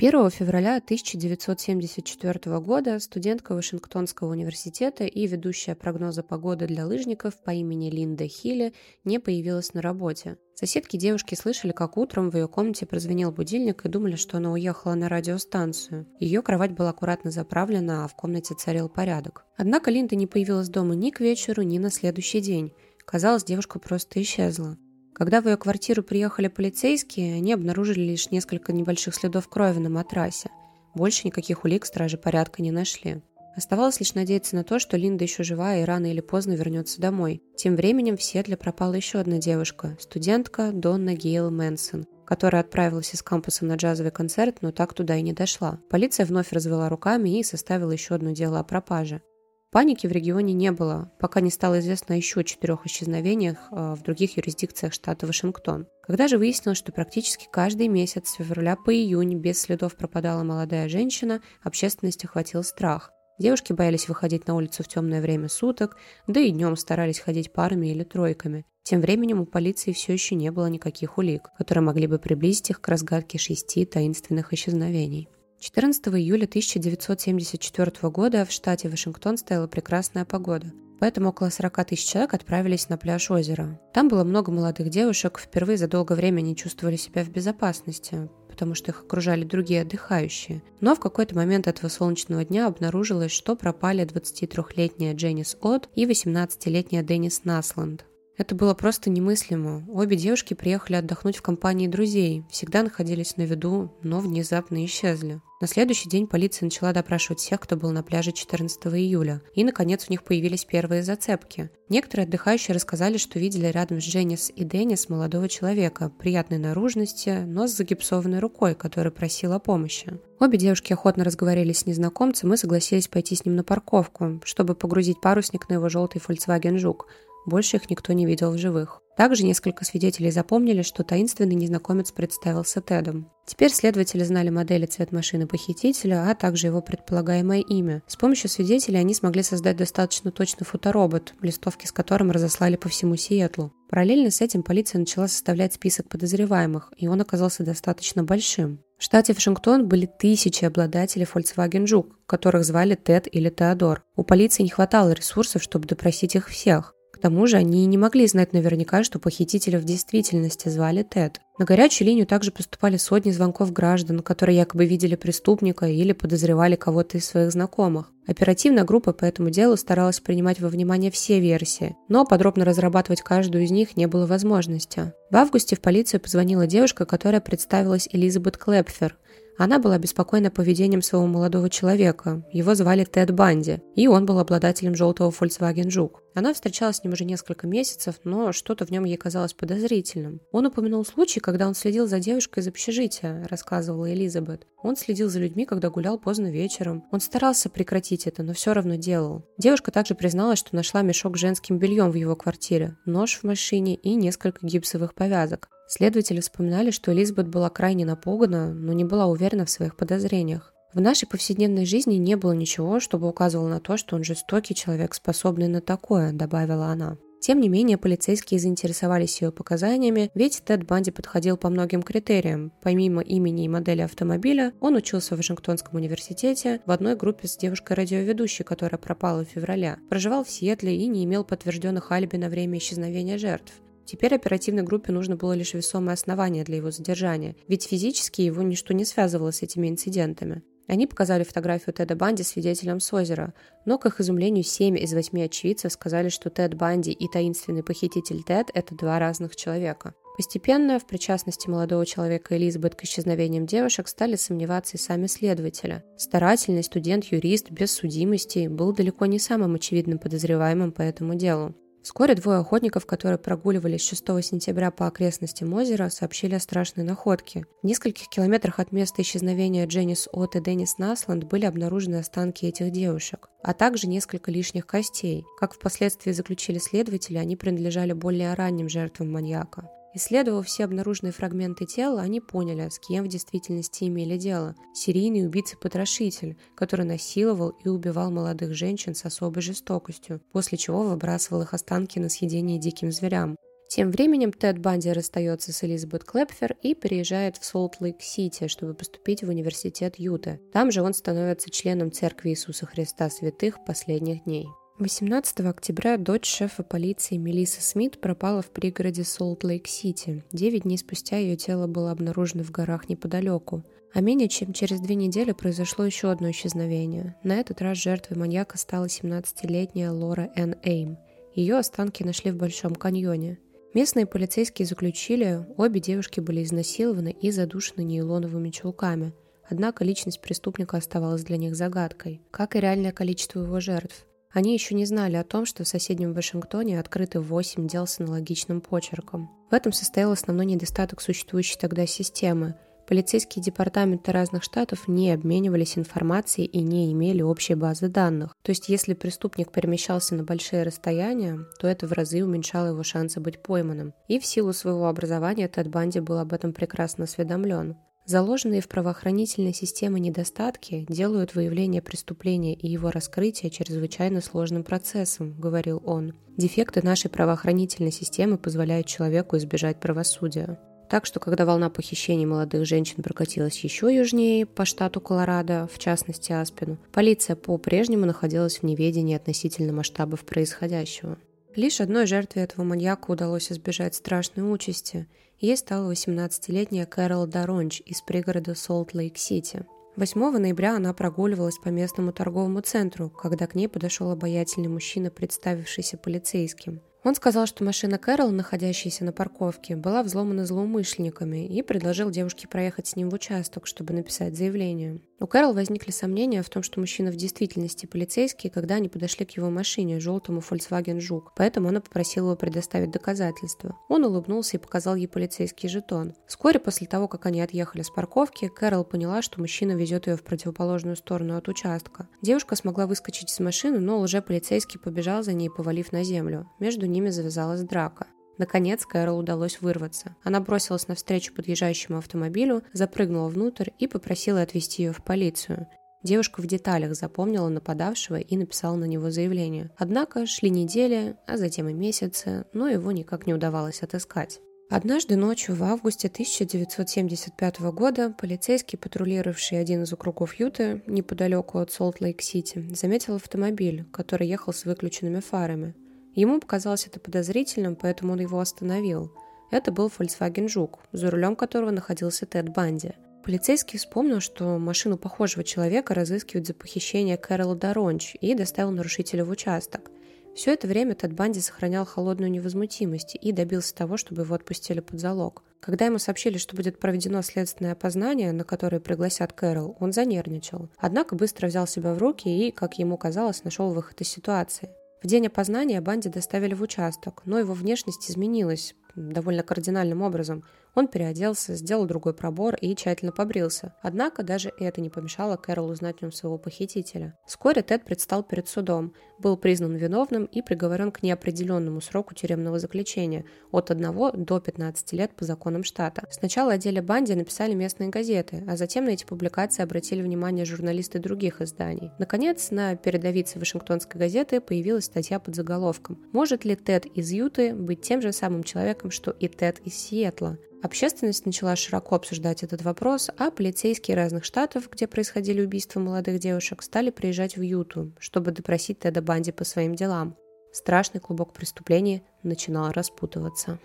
1 0.00 0.30
февраля 0.30 0.76
1974 0.76 2.60
года 2.60 3.00
студентка 3.00 3.56
Вашингтонского 3.56 4.30
университета 4.30 5.02
и 5.02 5.26
ведущая 5.26 5.74
прогноза 5.74 6.22
погоды 6.22 6.68
для 6.68 6.86
лыжников 6.86 7.34
по 7.42 7.50
имени 7.50 7.90
Линда 7.90 8.28
Хилли 8.28 8.74
не 9.02 9.18
появилась 9.18 9.74
на 9.74 9.82
работе. 9.82 10.38
Соседки 10.54 10.96
девушки 10.96 11.34
слышали, 11.34 11.72
как 11.72 11.96
утром 11.96 12.30
в 12.30 12.36
ее 12.36 12.46
комнате 12.46 12.86
прозвенел 12.86 13.32
будильник 13.32 13.84
и 13.84 13.88
думали, 13.88 14.14
что 14.14 14.36
она 14.36 14.52
уехала 14.52 14.94
на 14.94 15.08
радиостанцию. 15.08 16.06
Ее 16.20 16.42
кровать 16.42 16.76
была 16.76 16.90
аккуратно 16.90 17.32
заправлена, 17.32 18.04
а 18.04 18.08
в 18.08 18.14
комнате 18.14 18.54
царил 18.54 18.88
порядок. 18.88 19.46
Однако 19.56 19.90
Линда 19.90 20.14
не 20.14 20.28
появилась 20.28 20.68
дома 20.68 20.94
ни 20.94 21.10
к 21.10 21.18
вечеру, 21.18 21.62
ни 21.62 21.78
на 21.78 21.90
следующий 21.90 22.38
день. 22.38 22.72
Казалось, 23.04 23.42
девушка 23.42 23.80
просто 23.80 24.22
исчезла. 24.22 24.78
Когда 25.12 25.40
в 25.40 25.46
ее 25.48 25.56
квартиру 25.56 26.02
приехали 26.02 26.48
полицейские, 26.48 27.34
они 27.34 27.52
обнаружили 27.52 28.00
лишь 28.00 28.30
несколько 28.30 28.72
небольших 28.72 29.14
следов 29.14 29.48
крови 29.48 29.78
на 29.78 29.90
матрасе. 29.90 30.50
Больше 30.94 31.26
никаких 31.26 31.64
улик 31.64 31.84
стражи 31.84 32.16
порядка 32.16 32.62
не 32.62 32.70
нашли. 32.70 33.22
Оставалось 33.58 33.98
лишь 33.98 34.14
надеяться 34.14 34.54
на 34.54 34.62
то, 34.62 34.78
что 34.78 34.96
Линда 34.96 35.24
еще 35.24 35.42
жива 35.42 35.74
и 35.74 35.84
рано 35.84 36.06
или 36.06 36.20
поздно 36.20 36.52
вернется 36.52 37.00
домой. 37.00 37.42
Тем 37.56 37.74
временем 37.74 38.16
в 38.16 38.22
Сиэтле 38.22 38.56
пропала 38.56 38.94
еще 38.94 39.18
одна 39.18 39.38
девушка, 39.38 39.96
студентка 39.98 40.70
Донна 40.72 41.14
Гейл 41.14 41.50
Мэнсон, 41.50 42.06
которая 42.24 42.62
отправилась 42.62 43.12
из 43.14 43.22
кампуса 43.22 43.64
на 43.64 43.74
джазовый 43.74 44.12
концерт, 44.12 44.58
но 44.60 44.70
так 44.70 44.94
туда 44.94 45.16
и 45.16 45.22
не 45.22 45.32
дошла. 45.32 45.80
Полиция 45.90 46.24
вновь 46.24 46.52
развела 46.52 46.88
руками 46.88 47.40
и 47.40 47.42
составила 47.42 47.90
еще 47.90 48.14
одно 48.14 48.30
дело 48.30 48.60
о 48.60 48.64
пропаже. 48.64 49.22
Паники 49.70 50.06
в 50.06 50.12
регионе 50.12 50.54
не 50.54 50.72
было, 50.72 51.12
пока 51.20 51.40
не 51.42 51.50
стало 51.50 51.80
известно 51.80 52.14
о 52.14 52.16
еще 52.16 52.42
четырех 52.42 52.86
исчезновениях 52.86 53.58
э, 53.70 53.94
в 53.94 54.02
других 54.02 54.38
юрисдикциях 54.38 54.94
штата 54.94 55.26
Вашингтон. 55.26 55.86
Когда 56.02 56.26
же 56.26 56.38
выяснилось, 56.38 56.78
что 56.78 56.90
практически 56.90 57.46
каждый 57.52 57.88
месяц 57.88 58.30
с 58.30 58.34
февраля 58.36 58.76
по 58.76 58.94
июнь 58.94 59.36
без 59.36 59.60
следов 59.60 59.94
пропадала 59.94 60.42
молодая 60.42 60.88
женщина, 60.88 61.42
общественность 61.62 62.24
охватил 62.24 62.62
страх. 62.62 63.10
Девушки 63.38 63.74
боялись 63.74 64.08
выходить 64.08 64.46
на 64.46 64.54
улицу 64.54 64.84
в 64.84 64.88
темное 64.88 65.20
время 65.20 65.50
суток, 65.50 65.98
да 66.26 66.40
и 66.40 66.50
днем 66.50 66.74
старались 66.74 67.20
ходить 67.20 67.52
парами 67.52 67.88
или 67.88 68.04
тройками. 68.04 68.64
Тем 68.84 69.02
временем 69.02 69.40
у 69.42 69.44
полиции 69.44 69.92
все 69.92 70.14
еще 70.14 70.34
не 70.34 70.50
было 70.50 70.66
никаких 70.68 71.18
улик, 71.18 71.50
которые 71.58 71.84
могли 71.84 72.06
бы 72.06 72.18
приблизить 72.18 72.70
их 72.70 72.80
к 72.80 72.88
разгадке 72.88 73.36
шести 73.36 73.84
таинственных 73.84 74.54
исчезновений. 74.54 75.28
14 75.60 76.06
июля 76.14 76.44
1974 76.44 78.10
года 78.10 78.44
в 78.44 78.52
штате 78.52 78.88
Вашингтон 78.88 79.36
стояла 79.36 79.66
прекрасная 79.66 80.24
погода, 80.24 80.72
поэтому 81.00 81.30
около 81.30 81.50
40 81.50 81.84
тысяч 81.84 82.04
человек 82.04 82.34
отправились 82.34 82.88
на 82.88 82.96
пляж 82.96 83.28
озера. 83.32 83.80
Там 83.92 84.06
было 84.06 84.22
много 84.22 84.52
молодых 84.52 84.88
девушек, 84.88 85.40
впервые 85.40 85.76
за 85.76 85.88
долгое 85.88 86.14
время 86.14 86.38
они 86.38 86.54
чувствовали 86.54 86.94
себя 86.94 87.24
в 87.24 87.30
безопасности, 87.30 88.28
потому 88.48 88.76
что 88.76 88.92
их 88.92 89.00
окружали 89.00 89.42
другие 89.42 89.82
отдыхающие. 89.82 90.62
Но 90.80 90.94
в 90.94 91.00
какой-то 91.00 91.34
момент 91.34 91.66
этого 91.66 91.88
солнечного 91.90 92.44
дня 92.44 92.68
обнаружилось, 92.68 93.32
что 93.32 93.56
пропали 93.56 94.04
23-летняя 94.04 95.14
Дженнис 95.14 95.56
От 95.60 95.88
и 95.96 96.06
18-летняя 96.06 97.02
Деннис 97.02 97.42
Насланд. 97.42 98.04
Это 98.36 98.54
было 98.54 98.74
просто 98.74 99.10
немыслимо. 99.10 99.84
Обе 99.88 100.16
девушки 100.16 100.54
приехали 100.54 100.94
отдохнуть 100.94 101.36
в 101.36 101.42
компании 101.42 101.88
друзей, 101.88 102.44
всегда 102.48 102.84
находились 102.84 103.36
на 103.36 103.42
виду, 103.42 103.92
но 104.04 104.20
внезапно 104.20 104.84
исчезли. 104.84 105.40
На 105.60 105.66
следующий 105.66 106.08
день 106.08 106.28
полиция 106.28 106.66
начала 106.66 106.92
допрашивать 106.92 107.40
всех, 107.40 107.58
кто 107.58 107.74
был 107.74 107.90
на 107.90 108.04
пляже 108.04 108.30
14 108.30 108.80
июля, 108.94 109.42
и, 109.54 109.64
наконец, 109.64 110.06
у 110.08 110.12
них 110.12 110.22
появились 110.22 110.64
первые 110.64 111.02
зацепки. 111.02 111.68
Некоторые 111.88 112.26
отдыхающие 112.26 112.76
рассказали, 112.76 113.16
что 113.16 113.40
видели 113.40 113.66
рядом 113.66 114.00
с 114.00 114.04
Дженнис 114.04 114.52
и 114.54 114.62
Деннис 114.62 115.08
молодого 115.08 115.48
человека, 115.48 116.12
приятной 116.16 116.58
наружности, 116.58 117.42
но 117.44 117.66
с 117.66 117.72
загипсованной 117.72 118.38
рукой, 118.38 118.76
который 118.76 119.10
просил 119.10 119.52
о 119.52 119.58
помощи. 119.58 120.20
Обе 120.38 120.58
девушки 120.58 120.92
охотно 120.92 121.24
разговаривали 121.24 121.72
с 121.72 121.86
незнакомцем 121.86 122.54
и 122.54 122.56
согласились 122.56 123.08
пойти 123.08 123.34
с 123.34 123.44
ним 123.44 123.56
на 123.56 123.64
парковку, 123.64 124.40
чтобы 124.44 124.76
погрузить 124.76 125.20
парусник 125.20 125.68
на 125.68 125.74
его 125.74 125.88
желтый 125.88 126.22
Volkswagen 126.24 126.78
Жук, 126.78 127.08
больше 127.48 127.76
их 127.76 127.90
никто 127.90 128.12
не 128.12 128.26
видел 128.26 128.52
в 128.52 128.58
живых. 128.58 129.00
Также 129.18 129.44
несколько 129.44 129.84
свидетелей 129.84 130.30
запомнили, 130.30 130.82
что 130.82 131.02
таинственный 131.02 131.56
незнакомец 131.56 132.12
представился 132.12 132.80
Тедом. 132.80 133.28
Теперь 133.46 133.72
следователи 133.72 134.22
знали 134.22 134.48
модели 134.48 134.86
цвет 134.86 135.10
машины 135.10 135.48
похитителя, 135.48 136.30
а 136.30 136.36
также 136.36 136.68
его 136.68 136.80
предполагаемое 136.80 137.62
имя. 137.62 138.04
С 138.06 138.14
помощью 138.14 138.48
свидетелей 138.48 139.00
они 139.00 139.14
смогли 139.14 139.42
создать 139.42 139.76
достаточно 139.76 140.30
точный 140.30 140.64
фоторобот, 140.64 141.34
листовки 141.42 141.86
с 141.86 141.90
которым 141.90 142.30
разослали 142.30 142.76
по 142.76 142.88
всему 142.88 143.16
Сиэтлу. 143.16 143.72
Параллельно 143.90 144.30
с 144.30 144.40
этим 144.40 144.62
полиция 144.62 145.00
начала 145.00 145.26
составлять 145.26 145.74
список 145.74 146.08
подозреваемых, 146.08 146.92
и 146.96 147.08
он 147.08 147.20
оказался 147.20 147.64
достаточно 147.64 148.22
большим. 148.22 148.78
В 148.98 149.02
штате 149.02 149.32
Вашингтон 149.32 149.88
были 149.88 150.06
тысячи 150.06 150.64
обладателей 150.64 151.26
Volkswagen 151.26 151.86
Жук, 151.86 152.16
которых 152.26 152.64
звали 152.64 152.94
Тед 152.94 153.26
или 153.32 153.48
Теодор. 153.48 154.04
У 154.14 154.22
полиции 154.22 154.62
не 154.62 154.68
хватало 154.68 155.10
ресурсов, 155.10 155.62
чтобы 155.62 155.88
допросить 155.88 156.36
их 156.36 156.48
всех. 156.48 156.94
К 157.18 157.20
тому 157.20 157.48
же 157.48 157.56
они 157.56 157.84
не 157.86 157.98
могли 157.98 158.28
знать 158.28 158.52
наверняка, 158.52 159.02
что 159.02 159.18
похитителя 159.18 159.80
в 159.80 159.84
действительности 159.84 160.68
звали 160.68 161.02
Тед. 161.02 161.40
На 161.58 161.64
горячую 161.64 162.06
линию 162.06 162.28
также 162.28 162.52
поступали 162.52 162.96
сотни 162.96 163.32
звонков 163.32 163.72
граждан, 163.72 164.20
которые 164.20 164.56
якобы 164.56 164.86
видели 164.86 165.16
преступника 165.16 165.86
или 165.86 166.12
подозревали 166.12 166.76
кого-то 166.76 167.18
из 167.18 167.26
своих 167.26 167.50
знакомых. 167.50 168.12
Оперативная 168.28 168.84
группа 168.84 169.12
по 169.12 169.24
этому 169.24 169.50
делу 169.50 169.76
старалась 169.76 170.20
принимать 170.20 170.60
во 170.60 170.68
внимание 170.68 171.10
все 171.10 171.40
версии, 171.40 171.96
но 172.08 172.24
подробно 172.24 172.64
разрабатывать 172.64 173.22
каждую 173.22 173.64
из 173.64 173.72
них 173.72 173.96
не 173.96 174.06
было 174.06 174.24
возможности. 174.24 175.12
В 175.32 175.36
августе 175.36 175.74
в 175.74 175.80
полицию 175.80 176.20
позвонила 176.20 176.68
девушка, 176.68 177.04
которая 177.04 177.40
представилась 177.40 178.08
Элизабет 178.12 178.56
Клэпфер– 178.58 179.16
она 179.58 179.80
была 179.80 179.96
обеспокоена 179.96 180.52
поведением 180.52 181.02
своего 181.02 181.26
молодого 181.26 181.68
человека. 181.68 182.44
Его 182.52 182.76
звали 182.76 183.04
Тед 183.04 183.32
Банди, 183.32 183.80
и 183.96 184.06
он 184.06 184.24
был 184.24 184.38
обладателем 184.38 184.94
желтого 184.94 185.32
Volkswagen 185.32 185.90
Жук. 185.90 186.22
Она 186.38 186.54
встречалась 186.54 186.98
с 186.98 187.02
ним 187.02 187.14
уже 187.14 187.24
несколько 187.24 187.66
месяцев, 187.66 188.20
но 188.22 188.52
что-то 188.52 188.86
в 188.86 188.90
нем 188.92 189.02
ей 189.02 189.16
казалось 189.16 189.54
подозрительным. 189.54 190.40
Он 190.52 190.66
упомянул 190.66 191.04
случай, 191.04 191.40
когда 191.40 191.66
он 191.66 191.74
следил 191.74 192.06
за 192.06 192.20
девушкой 192.20 192.60
из 192.60 192.68
общежития, 192.68 193.44
рассказывала 193.50 194.14
Элизабет. 194.14 194.64
Он 194.84 194.94
следил 194.94 195.28
за 195.28 195.40
людьми, 195.40 195.66
когда 195.66 195.90
гулял 195.90 196.16
поздно 196.16 196.48
вечером. 196.52 197.02
Он 197.10 197.18
старался 197.18 197.68
прекратить 197.68 198.28
это, 198.28 198.44
но 198.44 198.52
все 198.52 198.72
равно 198.72 198.94
делал. 198.94 199.48
Девушка 199.58 199.90
также 199.90 200.14
призналась, 200.14 200.60
что 200.60 200.76
нашла 200.76 201.02
мешок 201.02 201.36
с 201.36 201.40
женским 201.40 201.76
бельем 201.80 202.12
в 202.12 202.14
его 202.14 202.36
квартире, 202.36 202.96
нож 203.04 203.38
в 203.38 203.42
машине 203.42 203.96
и 203.96 204.14
несколько 204.14 204.64
гипсовых 204.64 205.14
повязок. 205.14 205.68
Следователи 205.88 206.38
вспоминали, 206.38 206.92
что 206.92 207.12
Элизабет 207.12 207.48
была 207.48 207.68
крайне 207.68 208.06
напугана, 208.06 208.72
но 208.72 208.92
не 208.92 209.04
была 209.04 209.26
уверена 209.26 209.64
в 209.64 209.70
своих 209.70 209.96
подозрениях. 209.96 210.72
В 210.94 211.00
нашей 211.00 211.28
повседневной 211.28 211.84
жизни 211.84 212.14
не 212.14 212.34
было 212.34 212.52
ничего, 212.52 212.98
чтобы 212.98 213.28
указывало 213.28 213.68
на 213.68 213.78
то, 213.78 213.98
что 213.98 214.16
он 214.16 214.24
жестокий 214.24 214.74
человек, 214.74 215.12
способный 215.12 215.68
на 215.68 215.82
такое, 215.82 216.32
добавила 216.32 216.86
она. 216.86 217.18
Тем 217.40 217.60
не 217.60 217.68
менее, 217.68 217.98
полицейские 217.98 218.58
заинтересовались 218.58 219.40
ее 219.42 219.52
показаниями, 219.52 220.30
ведь 220.34 220.62
Тед 220.64 220.84
Банди 220.86 221.10
подходил 221.10 221.56
по 221.56 221.68
многим 221.68 222.02
критериям. 222.02 222.72
Помимо 222.82 223.22
имени 223.22 223.64
и 223.64 223.68
модели 223.68 224.00
автомобиля, 224.00 224.72
он 224.80 224.96
учился 224.96 225.34
в 225.34 225.38
Вашингтонском 225.38 225.94
университете 225.96 226.80
в 226.84 226.90
одной 226.90 227.16
группе 227.16 227.46
с 227.46 227.56
девушкой-радиоведущей, 227.56 228.64
которая 228.64 228.98
пропала 228.98 229.44
в 229.44 229.48
феврале, 229.48 229.98
проживал 230.08 230.42
в 230.42 230.50
Сиэтле 230.50 230.96
и 230.96 231.06
не 231.06 231.24
имел 231.24 231.44
подтвержденных 231.44 232.10
алиби 232.10 232.36
на 232.36 232.48
время 232.48 232.78
исчезновения 232.78 233.38
жертв. 233.38 233.74
Теперь 234.04 234.34
оперативной 234.34 234.84
группе 234.84 235.12
нужно 235.12 235.36
было 235.36 235.52
лишь 235.52 235.74
весомое 235.74 236.14
основание 236.14 236.64
для 236.64 236.76
его 236.76 236.90
задержания, 236.90 237.56
ведь 237.68 237.84
физически 237.84 238.40
его 238.40 238.62
ничто 238.62 238.94
не 238.94 239.04
связывало 239.04 239.50
с 239.50 239.62
этими 239.62 239.86
инцидентами. 239.86 240.62
Они 240.88 241.06
показали 241.06 241.44
фотографию 241.44 241.94
Теда 241.94 242.16
Банди 242.16 242.42
свидетелям 242.42 242.98
с 242.98 243.12
озера, 243.12 243.52
но, 243.84 243.98
к 243.98 244.06
их 244.06 244.20
изумлению, 244.20 244.64
7 244.64 244.98
из 244.98 245.12
8 245.12 245.44
очевидцев 245.44 245.92
сказали, 245.92 246.30
что 246.30 246.48
Тед 246.48 246.74
Банди 246.74 247.12
и 247.12 247.28
таинственный 247.28 247.82
похититель 247.82 248.42
Тед– 248.42 248.70
это 248.74 248.94
два 248.94 249.18
разных 249.18 249.54
человека. 249.54 250.14
Постепенно 250.38 250.98
в 250.98 251.06
причастности 251.06 251.68
молодого 251.68 252.06
человека 252.06 252.56
Элизабет 252.56 252.94
к 252.94 253.04
исчезновениям 253.04 253.66
девушек 253.66 254.08
стали 254.08 254.36
сомневаться 254.36 254.96
и 254.96 255.00
сами 255.00 255.26
следователи. 255.26 256.02
Старательный 256.16 256.82
студент-юрист 256.82 257.70
без 257.70 257.92
судимости 257.92 258.66
был 258.68 258.94
далеко 258.94 259.26
не 259.26 259.38
самым 259.38 259.74
очевидным 259.74 260.18
подозреваемым 260.18 260.92
по 260.92 261.02
этому 261.02 261.34
делу. 261.34 261.74
Вскоре 262.02 262.34
двое 262.34 262.58
охотников, 262.58 263.06
которые 263.06 263.38
прогуливались 263.38 264.06
6 264.06 264.24
сентября 264.42 264.90
по 264.90 265.06
окрестностям 265.06 265.72
озера, 265.74 266.08
сообщили 266.08 266.54
о 266.54 266.60
страшной 266.60 267.04
находке. 267.04 267.66
В 267.82 267.86
нескольких 267.86 268.28
километрах 268.28 268.78
от 268.78 268.92
места 268.92 269.22
исчезновения 269.22 269.86
Дженнис 269.86 270.28
От 270.32 270.56
и 270.56 270.60
Деннис 270.60 270.98
Насланд 270.98 271.44
были 271.44 271.66
обнаружены 271.66 272.16
останки 272.16 272.66
этих 272.66 272.90
девушек, 272.92 273.48
а 273.62 273.74
также 273.74 274.06
несколько 274.06 274.50
лишних 274.50 274.86
костей. 274.86 275.44
Как 275.58 275.74
впоследствии 275.74 276.32
заключили 276.32 276.78
следователи, 276.78 277.36
они 277.36 277.56
принадлежали 277.56 278.12
более 278.12 278.54
ранним 278.54 278.88
жертвам 278.88 279.32
маньяка. 279.32 279.90
Исследовав 280.18 280.66
все 280.66 280.84
обнаруженные 280.84 281.32
фрагменты 281.32 281.86
тела, 281.86 282.22
они 282.22 282.40
поняли, 282.40 282.88
с 282.88 282.98
кем 282.98 283.22
в 283.24 283.28
действительности 283.28 284.02
имели 284.02 284.36
дело. 284.36 284.74
Серийный 284.92 285.46
убийца-потрошитель, 285.46 286.56
который 286.74 287.06
насиловал 287.06 287.68
и 287.84 287.88
убивал 287.88 288.32
молодых 288.32 288.74
женщин 288.74 289.14
с 289.14 289.24
особой 289.24 289.62
жестокостью, 289.62 290.40
после 290.50 290.76
чего 290.76 291.04
выбрасывал 291.04 291.62
их 291.62 291.72
останки 291.72 292.18
на 292.18 292.28
съедение 292.30 292.80
диким 292.80 293.12
зверям. 293.12 293.54
Тем 293.88 294.10
временем 294.10 294.52
Тед 294.52 294.80
Банди 294.80 295.08
расстается 295.12 295.72
с 295.72 295.84
Элизабет 295.84 296.24
Клэпфер 296.24 296.74
и 296.82 296.96
переезжает 296.96 297.56
в 297.56 297.64
Солт-Лейк-Сити, 297.64 298.66
чтобы 298.66 298.94
поступить 298.94 299.44
в 299.44 299.48
университет 299.48 300.16
Юта. 300.18 300.58
Там 300.72 300.90
же 300.90 301.00
он 301.00 301.14
становится 301.14 301.70
членом 301.70 302.10
Церкви 302.10 302.50
Иисуса 302.50 302.86
Христа 302.86 303.30
Святых 303.30 303.84
последних 303.84 304.42
дней. 304.42 304.66
18 304.98 305.60
октября 305.60 306.16
дочь 306.16 306.48
шефа 306.48 306.82
полиции 306.82 307.36
Мелисса 307.36 307.80
Смит 307.80 308.20
пропала 308.20 308.62
в 308.62 308.70
пригороде 308.70 309.22
Солт-Лейк-Сити. 309.22 310.42
Девять 310.50 310.82
дней 310.82 310.98
спустя 310.98 311.36
ее 311.36 311.54
тело 311.54 311.86
было 311.86 312.10
обнаружено 312.10 312.64
в 312.64 312.72
горах 312.72 313.08
неподалеку. 313.08 313.84
А 314.12 314.20
менее 314.20 314.48
чем 314.48 314.72
через 314.72 314.98
две 314.98 315.14
недели 315.14 315.52
произошло 315.52 316.04
еще 316.04 316.32
одно 316.32 316.50
исчезновение. 316.50 317.36
На 317.44 317.60
этот 317.60 317.80
раз 317.80 317.98
жертвой 317.98 318.38
маньяка 318.38 318.76
стала 318.76 319.04
17-летняя 319.04 320.10
Лора 320.10 320.50
Энн 320.56 320.74
Эйм. 320.82 321.16
Ее 321.54 321.76
останки 321.76 322.24
нашли 322.24 322.50
в 322.50 322.56
Большом 322.56 322.96
каньоне. 322.96 323.60
Местные 323.94 324.26
полицейские 324.26 324.86
заключили, 324.86 325.64
обе 325.76 326.00
девушки 326.00 326.40
были 326.40 326.64
изнасилованы 326.64 327.36
и 327.40 327.52
задушены 327.52 328.02
нейлоновыми 328.02 328.70
чулками. 328.70 329.32
Однако 329.70 330.02
личность 330.02 330.40
преступника 330.40 330.96
оставалась 330.96 331.44
для 331.44 331.56
них 331.56 331.76
загадкой, 331.76 332.42
как 332.50 332.74
и 332.74 332.80
реальное 332.80 333.12
количество 333.12 333.60
его 333.60 333.78
жертв. 333.78 334.24
Они 334.58 334.72
еще 334.72 334.96
не 334.96 335.04
знали 335.04 335.36
о 335.36 335.44
том, 335.44 335.64
что 335.66 335.84
в 335.84 335.88
соседнем 335.88 336.32
Вашингтоне 336.32 336.98
открыты 336.98 337.38
8 337.38 337.86
дел 337.86 338.08
с 338.08 338.18
аналогичным 338.18 338.80
почерком. 338.80 339.48
В 339.70 339.72
этом 339.72 339.92
состоял 339.92 340.32
основной 340.32 340.66
недостаток 340.66 341.20
существующей 341.20 341.78
тогда 341.78 342.06
системы. 342.06 342.74
Полицейские 343.06 343.62
департаменты 343.62 344.32
разных 344.32 344.64
штатов 344.64 345.06
не 345.06 345.30
обменивались 345.30 345.96
информацией 345.96 346.66
и 346.66 346.80
не 346.80 347.12
имели 347.12 347.40
общей 347.40 347.76
базы 347.76 348.08
данных. 348.08 348.56
То 348.62 348.70
есть, 348.70 348.88
если 348.88 349.14
преступник 349.14 349.70
перемещался 349.70 350.34
на 350.34 350.42
большие 350.42 350.82
расстояния, 350.82 351.60
то 351.78 351.86
это 351.86 352.08
в 352.08 352.12
разы 352.12 352.42
уменьшало 352.42 352.88
его 352.88 353.04
шансы 353.04 353.38
быть 353.38 353.62
пойманным. 353.62 354.12
И 354.26 354.40
в 354.40 354.44
силу 354.44 354.72
своего 354.72 355.06
образования 355.06 355.68
Тед 355.68 355.86
Банди 355.86 356.18
был 356.18 356.38
об 356.38 356.52
этом 356.52 356.72
прекрасно 356.72 357.24
осведомлен. 357.24 357.96
Заложенные 358.28 358.82
в 358.82 358.88
правоохранительной 358.88 359.72
системе 359.72 360.20
недостатки 360.20 361.06
делают 361.08 361.54
выявление 361.54 362.02
преступления 362.02 362.74
и 362.74 362.86
его 362.86 363.10
раскрытие 363.10 363.70
чрезвычайно 363.70 364.42
сложным 364.42 364.84
процессом, 364.84 365.58
говорил 365.58 366.02
он. 366.04 366.34
Дефекты 366.58 367.00
нашей 367.02 367.30
правоохранительной 367.30 368.12
системы 368.12 368.58
позволяют 368.58 369.06
человеку 369.06 369.56
избежать 369.56 369.98
правосудия. 369.98 370.78
Так 371.08 371.24
что, 371.24 371.40
когда 371.40 371.64
волна 371.64 371.88
похищений 371.88 372.44
молодых 372.44 372.84
женщин 372.84 373.22
прокатилась 373.22 373.82
еще 373.82 374.14
южнее, 374.14 374.66
по 374.66 374.84
штату 374.84 375.22
Колорадо, 375.22 375.88
в 375.90 375.98
частности 375.98 376.52
Аспину, 376.52 376.98
полиция 377.14 377.56
по-прежнему 377.56 378.26
находилась 378.26 378.80
в 378.80 378.82
неведении 378.82 379.36
относительно 379.36 379.94
масштабов 379.94 380.44
происходящего. 380.44 381.38
Лишь 381.74 382.02
одной 382.02 382.26
жертве 382.26 382.62
этого 382.64 382.84
маньяка 382.84 383.30
удалось 383.30 383.72
избежать 383.72 384.14
страшной 384.14 384.70
участи– 384.70 385.26
Ей 385.60 385.76
стала 385.76 386.12
18-летняя 386.12 387.04
Кэрол 387.04 387.48
Даронч 387.48 388.00
из 388.06 388.22
пригорода 388.22 388.76
Солт-Лейк-Сити. 388.76 389.84
8 390.14 390.40
ноября 390.56 390.96
она 390.96 391.12
прогуливалась 391.12 391.78
по 391.78 391.88
местному 391.88 392.32
торговому 392.32 392.80
центру, 392.80 393.28
когда 393.28 393.66
к 393.66 393.74
ней 393.74 393.88
подошел 393.88 394.30
обаятельный 394.30 394.88
мужчина, 394.88 395.30
представившийся 395.30 396.16
полицейским. 396.16 397.00
Он 397.24 397.34
сказал, 397.34 397.66
что 397.66 397.82
машина 397.82 398.18
Кэрол, 398.18 398.50
находящаяся 398.50 399.24
на 399.24 399.32
парковке, 399.32 399.96
была 399.96 400.22
взломана 400.22 400.64
злоумышленниками 400.64 401.66
и 401.66 401.82
предложил 401.82 402.30
девушке 402.30 402.68
проехать 402.68 403.08
с 403.08 403.16
ним 403.16 403.28
в 403.28 403.34
участок, 403.34 403.86
чтобы 403.88 404.14
написать 404.14 404.56
заявление. 404.56 405.20
У 405.40 405.46
Кэрол 405.46 405.72
возникли 405.72 406.10
сомнения 406.10 406.62
в 406.62 406.68
том, 406.68 406.82
что 406.82 406.98
мужчина 406.98 407.30
в 407.30 407.36
действительности 407.36 408.06
полицейский, 408.06 408.70
когда 408.70 408.96
они 408.96 409.08
подошли 409.08 409.46
к 409.46 409.52
его 409.52 409.70
машине, 409.70 410.18
желтому 410.18 410.60
Volkswagen 410.60 411.20
Жук, 411.20 411.52
поэтому 411.54 411.88
она 411.88 412.00
попросила 412.00 412.46
его 412.46 412.56
предоставить 412.56 413.12
доказательства. 413.12 413.96
Он 414.08 414.24
улыбнулся 414.24 414.76
и 414.76 414.80
показал 414.80 415.14
ей 415.14 415.28
полицейский 415.28 415.88
жетон. 415.88 416.34
Вскоре 416.48 416.80
после 416.80 417.06
того, 417.06 417.28
как 417.28 417.46
они 417.46 417.60
отъехали 417.60 418.02
с 418.02 418.10
парковки, 418.10 418.68
Кэрол 418.68 419.04
поняла, 419.04 419.40
что 419.40 419.60
мужчина 419.60 419.92
везет 419.92 420.26
ее 420.26 420.36
в 420.36 420.42
противоположную 420.42 421.14
сторону 421.14 421.56
от 421.56 421.68
участка. 421.68 422.28
Девушка 422.42 422.74
смогла 422.74 423.06
выскочить 423.06 423.52
из 423.52 423.60
машины, 423.60 424.00
но 424.00 424.18
лже-полицейский 424.18 424.98
побежал 424.98 425.44
за 425.44 425.52
ней, 425.52 425.70
повалив 425.70 426.10
на 426.10 426.24
землю. 426.24 426.68
Между 426.80 427.06
ними 427.06 427.30
завязалась 427.30 427.82
драка. 427.82 428.26
Наконец 428.58 429.06
Кэрол 429.06 429.38
удалось 429.38 429.80
вырваться. 429.80 430.36
Она 430.42 430.60
бросилась 430.60 431.08
навстречу 431.08 431.54
подъезжающему 431.54 432.18
автомобилю, 432.18 432.82
запрыгнула 432.92 433.48
внутрь 433.48 433.90
и 433.98 434.06
попросила 434.06 434.60
отвезти 434.60 435.04
ее 435.04 435.12
в 435.12 435.22
полицию. 435.22 435.86
Девушка 436.24 436.60
в 436.60 436.66
деталях 436.66 437.14
запомнила 437.14 437.68
нападавшего 437.68 438.40
и 438.40 438.56
написала 438.56 438.96
на 438.96 439.04
него 439.04 439.30
заявление. 439.30 439.90
Однако 439.96 440.46
шли 440.46 440.68
недели, 440.68 441.36
а 441.46 441.56
затем 441.56 441.88
и 441.88 441.92
месяцы, 441.92 442.64
но 442.72 442.88
его 442.88 443.12
никак 443.12 443.46
не 443.46 443.54
удавалось 443.54 444.02
отыскать. 444.02 444.60
Однажды 444.90 445.36
ночью 445.36 445.74
в 445.74 445.84
августе 445.84 446.28
1975 446.28 447.80
года 447.92 448.34
полицейский, 448.36 448.98
патрулировавший 448.98 449.78
один 449.78 450.02
из 450.02 450.12
округов 450.12 450.58
Юты 450.58 451.02
неподалеку 451.06 451.78
от 451.78 451.92
Солт-Лейк-Сити, 451.92 452.94
заметил 452.94 453.34
автомобиль, 453.34 454.06
который 454.10 454.48
ехал 454.48 454.72
с 454.72 454.86
выключенными 454.86 455.40
фарами. 455.40 455.94
Ему 456.34 456.60
показалось 456.60 457.06
это 457.06 457.20
подозрительным, 457.20 457.96
поэтому 457.96 458.32
он 458.32 458.40
его 458.40 458.60
остановил. 458.60 459.32
Это 459.70 459.92
был 459.92 460.08
Volkswagen 460.08 460.68
Жук, 460.68 461.00
за 461.12 461.30
рулем 461.30 461.56
которого 461.56 461.90
находился 461.90 462.46
Тед 462.46 462.70
Банди. 462.70 463.12
Полицейский 463.44 463.98
вспомнил, 463.98 464.40
что 464.40 464.78
машину 464.78 465.16
похожего 465.16 465.64
человека 465.64 466.14
разыскивают 466.14 466.66
за 466.66 466.74
похищение 466.74 467.36
Кэрола 467.36 467.76
Доронч 467.76 468.34
и 468.40 468.54
доставил 468.54 468.90
нарушителя 468.90 469.44
в 469.44 469.50
участок. 469.50 470.10
Все 470.54 470.72
это 470.72 470.86
время 470.86 471.14
Тед 471.14 471.32
Банди 471.32 471.60
сохранял 471.60 472.04
холодную 472.04 472.50
невозмутимость 472.50 473.38
и 473.40 473.52
добился 473.52 473.94
того, 473.94 474.16
чтобы 474.16 474.42
его 474.42 474.54
отпустили 474.54 475.00
под 475.00 475.20
залог. 475.20 475.62
Когда 475.80 476.06
ему 476.06 476.18
сообщили, 476.18 476.58
что 476.58 476.74
будет 476.74 476.98
проведено 476.98 477.42
следственное 477.42 477.92
опознание, 477.92 478.52
на 478.52 478.64
которое 478.64 479.00
пригласят 479.00 479.52
Кэрол, 479.52 479.96
он 480.00 480.12
занервничал. 480.12 480.90
Однако 480.98 481.36
быстро 481.36 481.68
взял 481.68 481.86
себя 481.86 482.12
в 482.12 482.18
руки 482.18 482.48
и, 482.48 482.72
как 482.72 482.98
ему 482.98 483.16
казалось, 483.16 483.64
нашел 483.64 483.92
выход 483.92 484.20
из 484.20 484.28
ситуации. 484.28 484.90
В 485.22 485.26
день 485.26 485.48
опознания 485.48 486.00
Банди 486.00 486.28
доставили 486.28 486.74
в 486.74 486.82
участок, 486.82 487.42
но 487.44 487.58
его 487.58 487.74
внешность 487.74 488.30
изменилась 488.30 488.94
довольно 489.14 489.62
кардинальным 489.62 490.22
образом. 490.22 490.64
Он 490.94 491.06
переоделся, 491.06 491.74
сделал 491.74 492.06
другой 492.06 492.34
пробор 492.34 492.74
и 492.74 492.94
тщательно 492.96 493.30
побрился. 493.30 493.94
Однако 494.02 494.42
даже 494.42 494.72
это 494.78 495.00
не 495.00 495.10
помешало 495.10 495.56
Кэрол 495.56 495.90
узнать 495.90 496.18
в 496.18 496.22
нем 496.22 496.32
своего 496.32 496.58
похитителя. 496.58 497.36
Вскоре 497.46 497.82
Тед 497.82 498.04
предстал 498.04 498.42
перед 498.42 498.68
судом, 498.68 499.12
был 499.38 499.56
признан 499.56 499.94
виновным 499.94 500.46
и 500.46 500.62
приговорен 500.62 501.12
к 501.12 501.22
неопределенному 501.22 502.00
сроку 502.00 502.34
тюремного 502.34 502.78
заключения 502.78 503.44
от 503.70 503.90
1 503.90 504.44
до 504.44 504.60
15 504.60 505.12
лет 505.12 505.36
по 505.36 505.44
законам 505.44 505.84
штата. 505.84 506.26
Сначала 506.30 506.72
о 506.72 506.78
деле 506.78 507.00
Банди 507.00 507.34
написали 507.34 507.74
местные 507.74 508.08
газеты, 508.08 508.64
а 508.66 508.76
затем 508.76 509.04
на 509.04 509.10
эти 509.10 509.24
публикации 509.24 509.82
обратили 509.82 510.22
внимание 510.22 510.64
журналисты 510.64 511.20
других 511.20 511.60
изданий. 511.60 512.10
Наконец, 512.18 512.70
на 512.70 512.96
передовице 512.96 513.60
Вашингтонской 513.60 514.18
газеты 514.18 514.60
появилась 514.60 515.04
статья 515.04 515.38
под 515.38 515.54
заголовком 515.54 516.18
«Может 516.32 516.64
ли 516.64 516.74
Тед 516.74 517.06
из 517.06 517.30
Юты 517.30 517.74
быть 517.74 518.02
тем 518.02 518.20
же 518.20 518.32
самым 518.32 518.64
человеком, 518.64 518.97
что 519.10 519.30
и 519.30 519.48
Тед 519.48 519.80
из 519.84 519.94
Сиэтла?» 519.94 520.58
Общественность 520.82 521.44
начала 521.44 521.74
широко 521.74 522.14
обсуждать 522.14 522.62
этот 522.62 522.82
вопрос, 522.82 523.30
а 523.36 523.50
полицейские 523.50 524.16
разных 524.16 524.44
штатов, 524.44 524.88
где 524.90 525.08
происходили 525.08 525.60
убийства 525.60 525.98
молодых 525.98 526.38
девушек, 526.38 526.82
стали 526.82 527.10
приезжать 527.10 527.56
в 527.56 527.62
Юту, 527.62 528.12
чтобы 528.20 528.52
допросить 528.52 529.00
Теда 529.00 529.20
Банди 529.20 529.50
по 529.50 529.64
своим 529.64 529.96
делам. 529.96 530.36
Страшный 530.72 531.20
клубок 531.20 531.52
преступлений 531.52 532.22
начинал 532.44 532.92
распутываться. 532.92 533.80